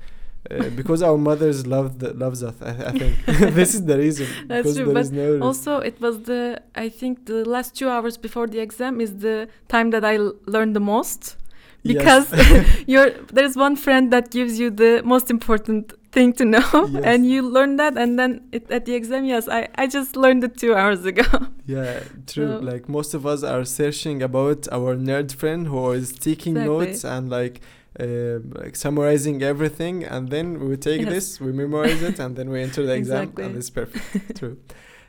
[0.51, 3.15] Uh, because our mothers love the, loves us, I, I think
[3.59, 4.27] this is the reason.
[4.49, 8.47] That's true, but no Also, it was the I think the last two hours before
[8.47, 11.37] the exam is the time that I l- learned the most
[11.83, 11.95] Yes.
[11.95, 12.27] because
[12.93, 17.05] you're there's one friend that gives you the most important thing to know Yes.
[17.11, 20.43] and you learn that and then it, at the exam yes I, I just learned
[20.45, 21.25] it two hours ago
[21.67, 22.49] Yeah, true.
[22.59, 26.87] So- like most of us are searching about our nerd friend who is taking Exactly.
[26.87, 27.61] notes and like
[27.99, 31.11] uh, like summarizing everything, and then we take Yes.
[31.15, 33.45] this, we memorize it, and then we enter the exam, Exactly.
[33.45, 34.37] and it's perfect.
[34.39, 34.57] true.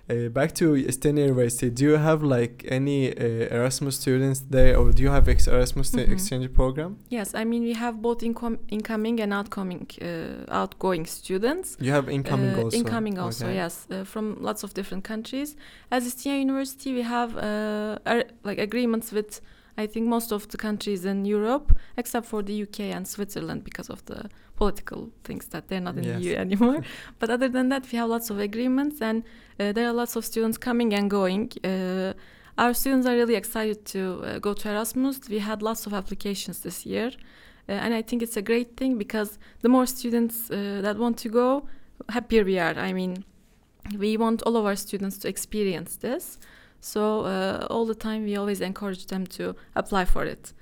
[0.10, 1.70] Uh, back to Istinye University.
[1.70, 5.92] Do you have like any uh, Erasmus students there, or do you have ex- Erasmus
[5.92, 6.12] Mhm.
[6.12, 6.98] exchange program?
[7.10, 12.10] yes I mean we have both incom- incoming and outgoing uh, outgoing students You have
[12.10, 12.78] incoming Uh, also.
[12.78, 13.56] Incoming also, Okay.
[13.56, 15.56] yes, uh, from lots of different countries.
[15.92, 19.40] As Istinye University, we have uh, like agreements with
[19.82, 21.68] I think most of the countries in Europe,
[21.98, 26.04] except for the UK and Switzerland because of the political things that they're not in
[26.04, 26.16] Yes.
[26.18, 26.82] the EU anymore.
[27.20, 29.24] but other than that, we have lots of agreements, and
[29.60, 31.46] uh, there are lots of students coming and going.
[31.64, 32.14] Uh,
[32.58, 35.16] our students are really excited to uh, go to Erasmus.
[35.30, 37.10] We had lots of applications this year,
[37.70, 41.18] uh, and I think it's a great thing because the more students uh, that want
[41.20, 41.66] to go,
[42.10, 42.76] happier we are.
[42.90, 43.14] I mean,
[43.98, 46.38] we want all of our students to experience this.
[46.82, 50.54] So uh, all the time, we always encourage them to apply for it.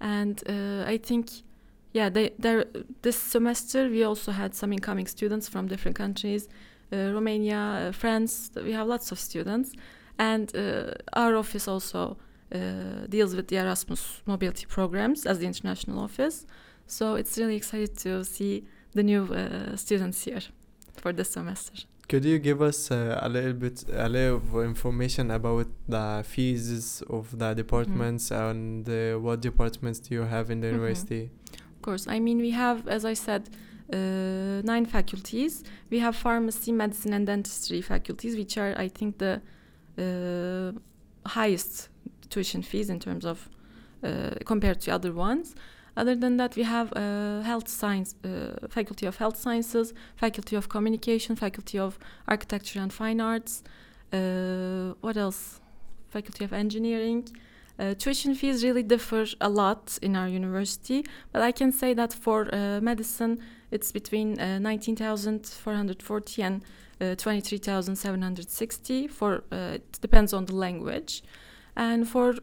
[0.00, 1.30] And uh, I think,
[1.92, 2.66] yeah, they, they're,
[3.02, 6.48] this semester we also had some incoming students from different countries,
[6.92, 8.50] uh, Romania, uh, France.
[8.56, 9.72] We have lots of students,
[10.18, 12.16] and uh, our office also
[12.52, 16.44] uh, deals with the Erasmus mobility programs as the international office.
[16.86, 18.64] So it's really excited to see
[18.94, 19.28] the new
[19.76, 20.40] students here
[20.96, 21.84] for this semester.
[22.08, 27.02] Could you give us uh, a little bit, a little of information about the fees
[27.10, 30.72] of the departments and uh, what departments do you have in the Mhm.
[30.72, 31.30] university?
[31.76, 33.42] Of course, I mean we have, as I said,
[33.92, 35.64] uh, nine faculties.
[35.90, 39.34] We have pharmacy, medicine, and dentistry faculties, which are, I think, the
[39.98, 40.72] uh,
[41.28, 41.88] highest
[42.30, 43.48] tuition fees in terms of
[44.02, 45.54] uh, compared to other ones.
[45.98, 50.68] Other than that, we have uh, health science, uh, faculty of health sciences, faculty of
[50.68, 53.64] communication, faculty of architecture and fine arts.
[54.12, 55.60] Uh, what else?
[56.10, 57.26] Faculty of engineering.
[57.80, 62.12] Uh, tuition fees really differ a lot in our university, but I can say that
[62.12, 63.40] for uh, medicine,
[63.72, 66.62] it's between uh, 19,440 and
[67.00, 69.08] uh, 23,760.
[69.08, 71.24] For it depends on the language,
[71.74, 72.34] and for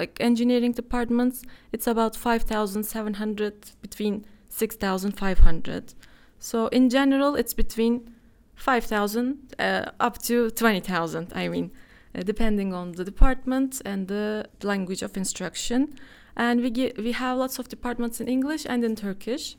[0.00, 5.94] like engineering departments, it's about 5,700 between 6,500.
[6.38, 8.10] So in general, it's between
[8.54, 11.32] 5,000 uh, up to 20,000.
[11.34, 11.70] I mean,
[12.14, 15.94] uh, depending on the department and the language of instruction.
[16.36, 19.56] And we we have lots of departments in English and in Turkish.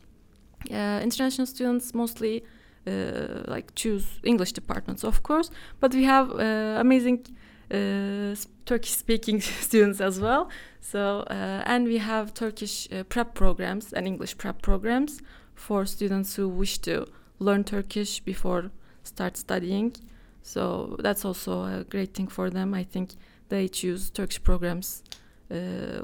[0.69, 2.43] Uh, international students mostly
[2.88, 7.19] uh, like choose English departments, of course, but we have uh, amazing
[7.71, 10.49] uh, s- Turkish-speaking students as well.
[10.81, 15.21] So uh, and we have Turkish uh, prep programs and English prep programs
[15.55, 17.05] for students who wish to
[17.39, 18.71] learn Turkish before
[19.03, 19.95] start studying.
[20.43, 22.73] So that's also a great thing for them.
[22.73, 23.12] I think
[23.49, 25.03] they choose Turkish programs
[25.51, 25.55] uh,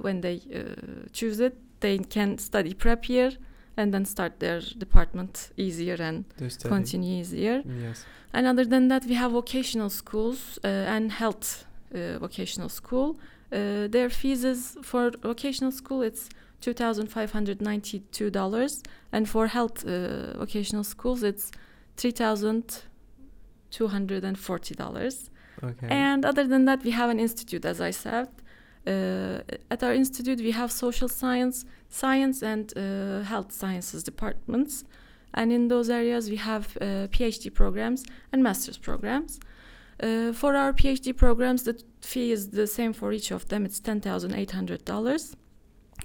[0.02, 1.58] when they uh, choose it.
[1.80, 3.32] They can study prep here
[3.78, 6.26] and then start their department easier and
[6.64, 7.64] continue easier.
[7.66, 8.06] Yes.
[8.34, 13.18] And other than that, we have vocational schools uh, and health uh, vocational school.
[13.52, 18.84] Uh, their fees is for vocational school it's two thousand five hundred ninety two dollars,
[19.12, 21.52] and for health uh, vocational schools it's
[21.96, 22.84] three thousand
[23.70, 25.30] two hundred and forty dollars.
[25.64, 25.88] Okay.
[25.90, 28.28] And other than that, we have an institute, as I said.
[28.86, 34.84] Uh, at our institute, we have social science, science, and uh, health sciences departments.
[35.34, 39.40] And in those areas, we have uh, PhD programs and master's programs.
[40.00, 43.66] Uh, for our PhD programs, the fee is the same for each of them.
[43.66, 45.36] It's ten thousand eight hundred dollars.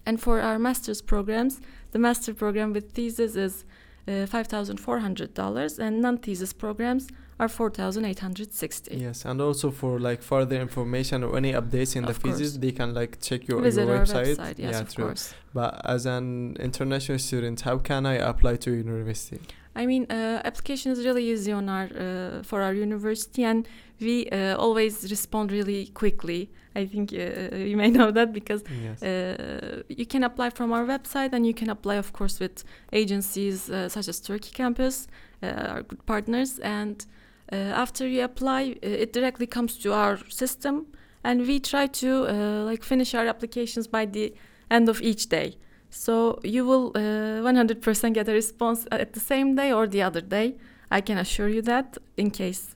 [0.06, 1.60] And for our master's programs,
[1.92, 3.64] the master program with thesis is
[4.08, 8.96] uh, five thousand four hundred dollars, and non-thesis programs are four thousand eight hundred sixty.
[8.96, 12.72] Yes, and also for like further information or any updates in the Of thesis, they
[12.72, 14.36] can like check your, Visit your our website.
[14.36, 14.58] website.
[14.58, 15.04] Yes, yeah, of true.
[15.06, 15.34] course.
[15.54, 19.40] But as an international student, how can I apply to university?
[19.74, 23.66] I mean, uh, application is really easy on our uh, for our university, and
[24.00, 26.50] we uh, always respond really quickly.
[26.74, 29.02] I think uh, you may know that because Yes.
[29.02, 33.70] uh, you can apply from our website, and you can apply, of course, with agencies
[33.70, 35.06] uh, such as Turkey Campus,
[35.42, 36.58] uh, our good partners.
[36.58, 37.04] And
[37.52, 40.86] uh, after you apply, uh, it directly comes to our system,
[41.24, 44.34] and we try to uh, like finish our applications by the
[44.70, 45.56] end of each day.
[45.94, 50.22] So you will uh, 100% get a response at the same day or the other
[50.22, 50.54] day.
[50.90, 52.74] I can assure you that, in case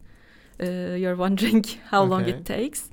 [0.62, 2.90] uh, you're wondering how long it takes.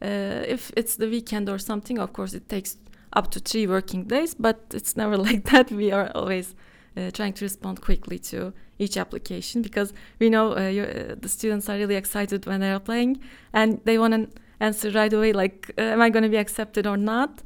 [0.00, 2.78] Uh, if it's the weekend or something, of course, it takes
[3.12, 5.70] up to three working days, but it's never like that.
[5.70, 6.54] We are always
[6.96, 11.68] uh, trying to respond quickly to each application because we know uh, uh, the students
[11.68, 13.20] are really excited when they're applying
[13.52, 16.86] and they want to answer right away like, uh, am I going to be accepted
[16.86, 17.42] or not?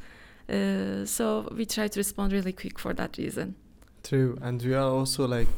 [0.51, 3.55] Uh, so we try to respond really quick for that reason.
[4.03, 5.49] True, and we are also like,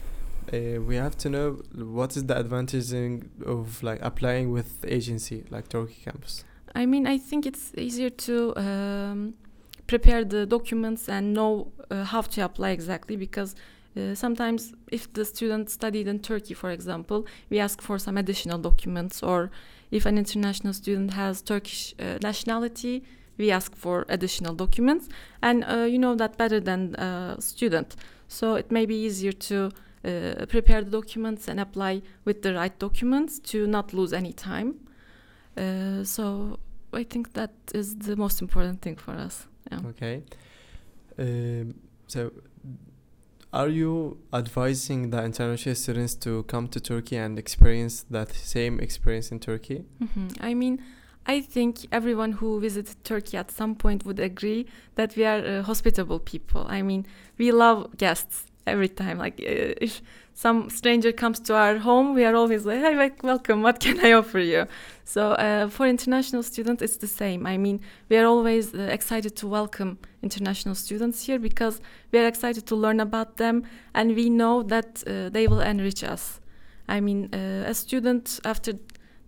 [0.53, 5.45] uh, we have to know what is the advantage in, of like applying with agency
[5.51, 6.45] like Turkey Campus.
[6.75, 9.35] I mean, I think it's easier to um,
[9.87, 13.55] prepare the documents and know uh, how to apply exactly because
[13.97, 18.59] uh, sometimes if the student studied in Turkey, for example, we ask for some additional
[18.59, 19.51] documents, or
[19.91, 23.05] if an international student has Turkish uh, nationality,
[23.39, 25.09] we ask for additional documents,
[25.43, 27.97] and uh, you know that better than a student.
[28.29, 29.71] So it may be easier to
[30.05, 34.75] uh, prepare the documents and apply with the right documents to not lose any time.
[35.57, 36.59] Uh, so
[36.93, 39.47] I think that is the most important thing for us.
[39.71, 39.81] Yeah.
[39.89, 40.23] Okay.
[41.19, 41.75] Um,
[42.07, 42.33] so,
[43.53, 49.31] are you advising the international students to come to Turkey and experience that same experience
[49.31, 49.85] in Turkey?
[50.01, 50.37] Mhm.
[50.41, 50.81] I mean,
[51.27, 54.67] I think everyone who visited Turkey at some point would agree
[54.97, 56.67] that we are uh, hospitable people.
[56.69, 57.07] I mean,
[57.39, 59.19] we love guests every time.
[59.19, 60.03] Like, uh, if
[60.35, 63.63] some stranger comes to our home, we are always like, "Hi, wel- welcome.
[63.63, 64.67] What can I offer you?"
[65.05, 67.47] So, uh, for international students, it's the same.
[67.47, 72.27] I mean, we are always uh, excited to welcome international students here because we are
[72.27, 73.63] excited to learn about them,
[73.95, 76.41] and we know that uh, they will enrich us.
[76.89, 78.73] I mean, uh, a student after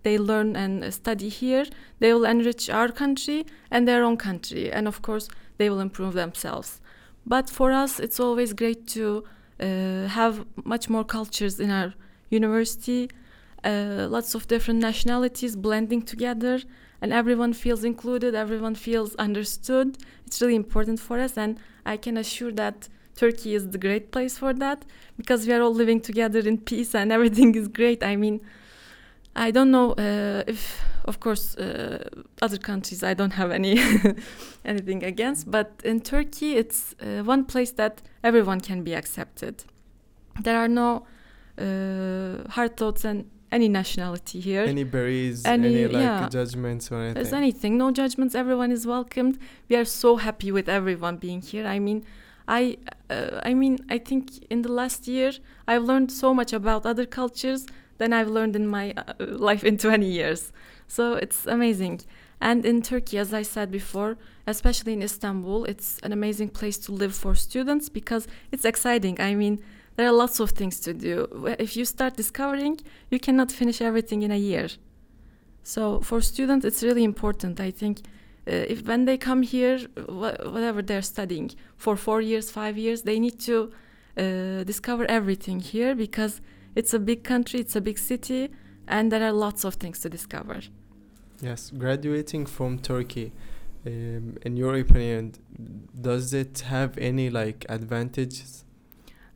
[0.04, 1.66] they learn and study here,
[1.98, 5.28] they will enrich our country and their own country, and of course,
[5.58, 6.80] they will improve themselves.
[7.26, 9.24] But for us, it's always great to
[9.60, 11.94] uh, have much more cultures in our
[12.30, 13.10] university,
[13.64, 16.60] uh, lots of different nationalities blending together,
[17.00, 19.98] and everyone feels included, everyone feels understood.
[20.26, 24.38] It's really important for us, and I can assure that Turkey is the great place
[24.38, 24.84] for that
[25.16, 28.02] because we are all living together in peace and everything is great.
[28.02, 28.40] I mean,
[29.36, 32.08] I don't know uh, if, of course, uh,
[32.40, 33.78] other countries I don't have any
[34.64, 39.64] anything against, but in Turkey it's uh, one place that everyone can be accepted.
[40.40, 41.06] There are no
[41.58, 44.62] uh, hard thoughts and any nationality here.
[44.62, 46.28] Any berries, Any- any, like yeah.
[46.28, 47.14] judgments or anything?
[47.14, 48.34] There's anything, no judgments.
[48.34, 49.38] Everyone is welcomed.
[49.68, 51.66] We are so happy with everyone being here.
[51.66, 52.04] I mean,
[52.48, 52.78] I,
[53.08, 55.32] uh, I mean, I think in the last year
[55.68, 57.66] I've learned so much about other cultures
[57.98, 60.52] than I've learned in my uh, life in 20 years.
[60.88, 62.00] So it's amazing.
[62.40, 64.16] And in Turkey, as I said before,
[64.46, 69.20] especially in Istanbul, it's an amazing place to live for students because it's exciting.
[69.20, 69.62] I mean,
[69.96, 71.28] there are lots of things to do.
[71.58, 72.80] If you start discovering,
[73.10, 74.68] you cannot finish everything in a year.
[75.62, 77.60] So for students, it's really important.
[77.60, 78.00] I think
[78.46, 79.78] uh, if when they come here,
[80.08, 83.72] wha- whatever they're studying for four years, five years, they need to
[84.18, 86.40] uh, discover everything here because
[86.74, 88.50] it's a big country, it's a big city,
[88.86, 90.60] and there are lots of things to discover.
[91.40, 93.32] Yes, graduating from Turkey,
[93.86, 95.34] um, in your opinion,
[96.00, 98.64] does it have any like advantages?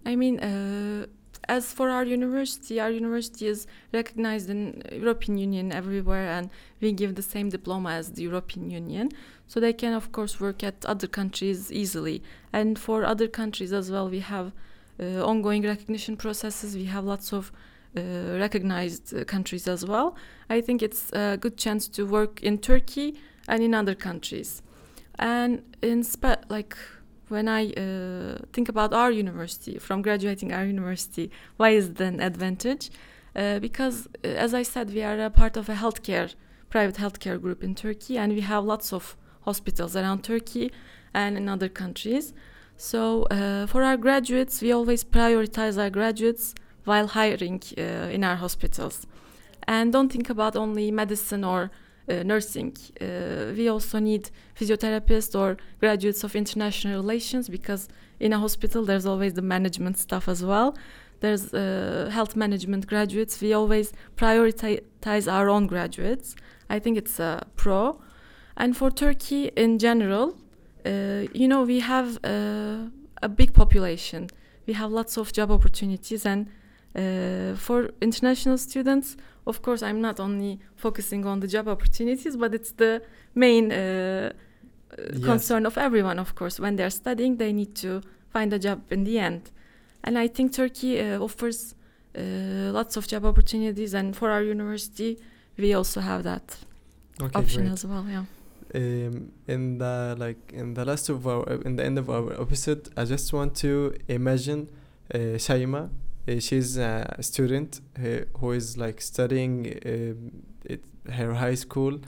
[0.07, 1.07] I mean, uh,
[1.49, 7.15] as for our university, our university is recognized in European Union everywhere, and we give
[7.15, 9.11] the same diploma as the European Union.
[9.47, 12.23] So they can, of course, work at other countries easily.
[12.53, 14.53] And for other countries as well, we have
[15.01, 16.75] uh, ongoing recognition processes.
[16.75, 17.53] We have lots of
[17.97, 18.01] uh,
[18.39, 20.17] recognized uh, countries as well.
[20.51, 24.63] I think it's a good chance to work in Turkey and in other countries.
[25.19, 26.77] And in spa- like
[27.29, 32.21] when I uh, think about our university, from graduating our university, why is it an
[32.21, 32.91] advantage?
[33.35, 36.35] Because, as I said, we are a part of a healthcare,
[36.71, 40.73] private healthcare group in Turkey, and we have lots of hospitals around Turkey
[41.15, 42.35] and in other countries.
[42.81, 46.55] So, uh, for our graduates, we always prioritize our graduates
[46.85, 49.05] while hiring uh, in our hospitals.
[49.67, 51.73] And don't think about only medicine or
[52.09, 52.77] uh, nursing.
[53.01, 57.89] Uh, we also need physiotherapists or graduates of international relations because
[58.21, 60.77] in a hospital there's always the management stuff as well.
[61.21, 63.41] there's uh, health management graduates.
[63.41, 66.37] We always prioritize our own graduates.
[66.71, 68.01] I think it's a pro.
[68.57, 70.48] And for Turkey in general, uh,
[70.85, 72.87] you know, we have uh,
[73.23, 74.29] a big population.
[74.67, 76.47] We have lots of job opportunities, and
[76.95, 79.17] uh, for international students,
[79.47, 83.03] of course, I'm not only focusing on the job opportunities, but it's the
[83.35, 84.33] main uh,
[84.99, 85.25] yes.
[85.25, 86.19] concern of everyone.
[86.19, 89.51] Of course, when they're studying, they need to find a job in the end,
[90.05, 91.75] and I think Turkey uh, offers
[92.17, 92.21] uh,
[92.73, 95.19] lots of job opportunities, and for our university,
[95.57, 96.57] we also have that
[97.21, 97.73] okay, option great.
[97.73, 98.05] as well.
[98.09, 98.25] Yeah.
[98.75, 102.89] Um, in the like in the last of our in the end of our episode,
[102.97, 104.69] I just want to imagine
[105.15, 105.89] uh, Shaima.
[106.29, 111.99] Uh, she's a student uh, who is like studying uh, it, her high school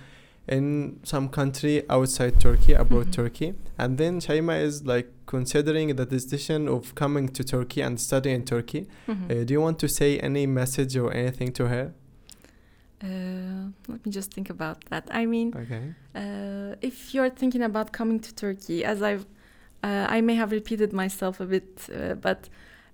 [0.47, 3.23] in some country outside Turkey, abroad mm-hmm.
[3.23, 8.37] Turkey, and then Shaima is like considering the decision of coming to Turkey and studying
[8.37, 8.89] in Turkey.
[9.09, 9.31] Mm-hmm.
[9.31, 11.95] Uh, do you want to say any message or anything to her?
[13.03, 15.09] Uh, let me just think about that.
[15.11, 15.95] I mean, okay.
[16.15, 19.27] uh, if you're thinking about coming to Turkey, as I've,
[19.83, 22.49] uh, I may have repeated myself a bit, uh, but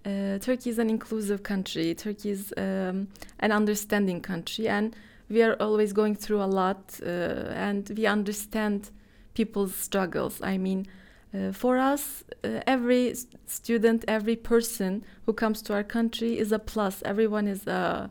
[0.04, 1.92] uh, Turkey is an inclusive country.
[1.94, 3.09] Turkey is um,
[3.40, 4.94] an understanding country, and
[5.28, 8.90] we are always going through a lot uh, and we understand
[9.34, 10.40] people's struggles.
[10.42, 10.86] I mean,
[11.34, 13.14] uh, for us, uh, every
[13.46, 17.02] student, every person who comes to our country is a plus.
[17.04, 18.09] Everyone is uh,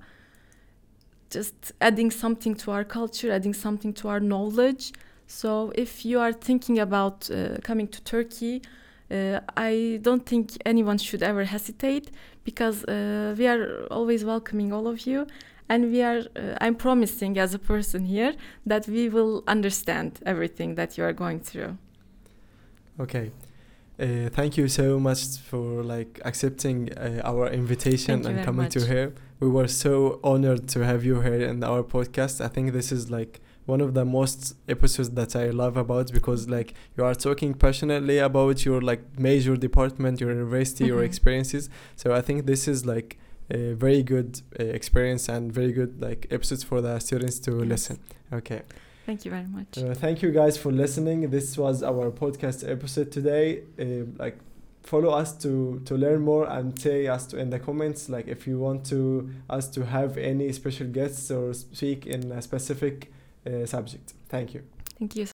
[1.39, 1.55] just
[1.89, 4.85] adding something to our culture, adding something to our knowledge.
[5.27, 5.49] So,
[5.85, 8.55] if you are thinking about uh, coming to Turkey,
[9.11, 9.39] uh,
[9.71, 12.07] I don't think anyone should ever hesitate
[12.43, 12.77] because
[13.39, 13.63] we are
[13.97, 15.27] always welcoming all of you
[15.69, 18.33] and we are uh, i'm promising as a person here
[18.65, 21.77] that we will understand everything that you are going through
[22.99, 23.31] okay
[23.99, 28.73] uh, thank you so much for like accepting uh, our invitation and coming much.
[28.73, 32.73] to here we were so honored to have you here in our podcast i think
[32.73, 37.03] this is like one of the most episodes that I love about because like you
[37.03, 40.93] are talking passionately about your like major department, your university, mm-hmm.
[40.93, 41.69] your experiences.
[41.95, 43.17] So I think this is like
[43.49, 47.67] a very good uh, experience and very good like episodes for the students to yes.
[47.67, 47.99] listen.
[48.31, 48.61] Okay.
[49.05, 49.77] Thank you very much.
[49.77, 51.29] Uh, thank you guys for listening.
[51.29, 53.61] This was our podcast episode today.
[53.79, 54.37] Uh, like
[54.81, 58.45] follow us to to learn more and say us to in the comments like if
[58.45, 63.11] you want to us to have any special guests or speak in a specific
[63.47, 64.13] uh, subject.
[64.29, 64.61] Thank you.
[64.99, 65.23] Thank you.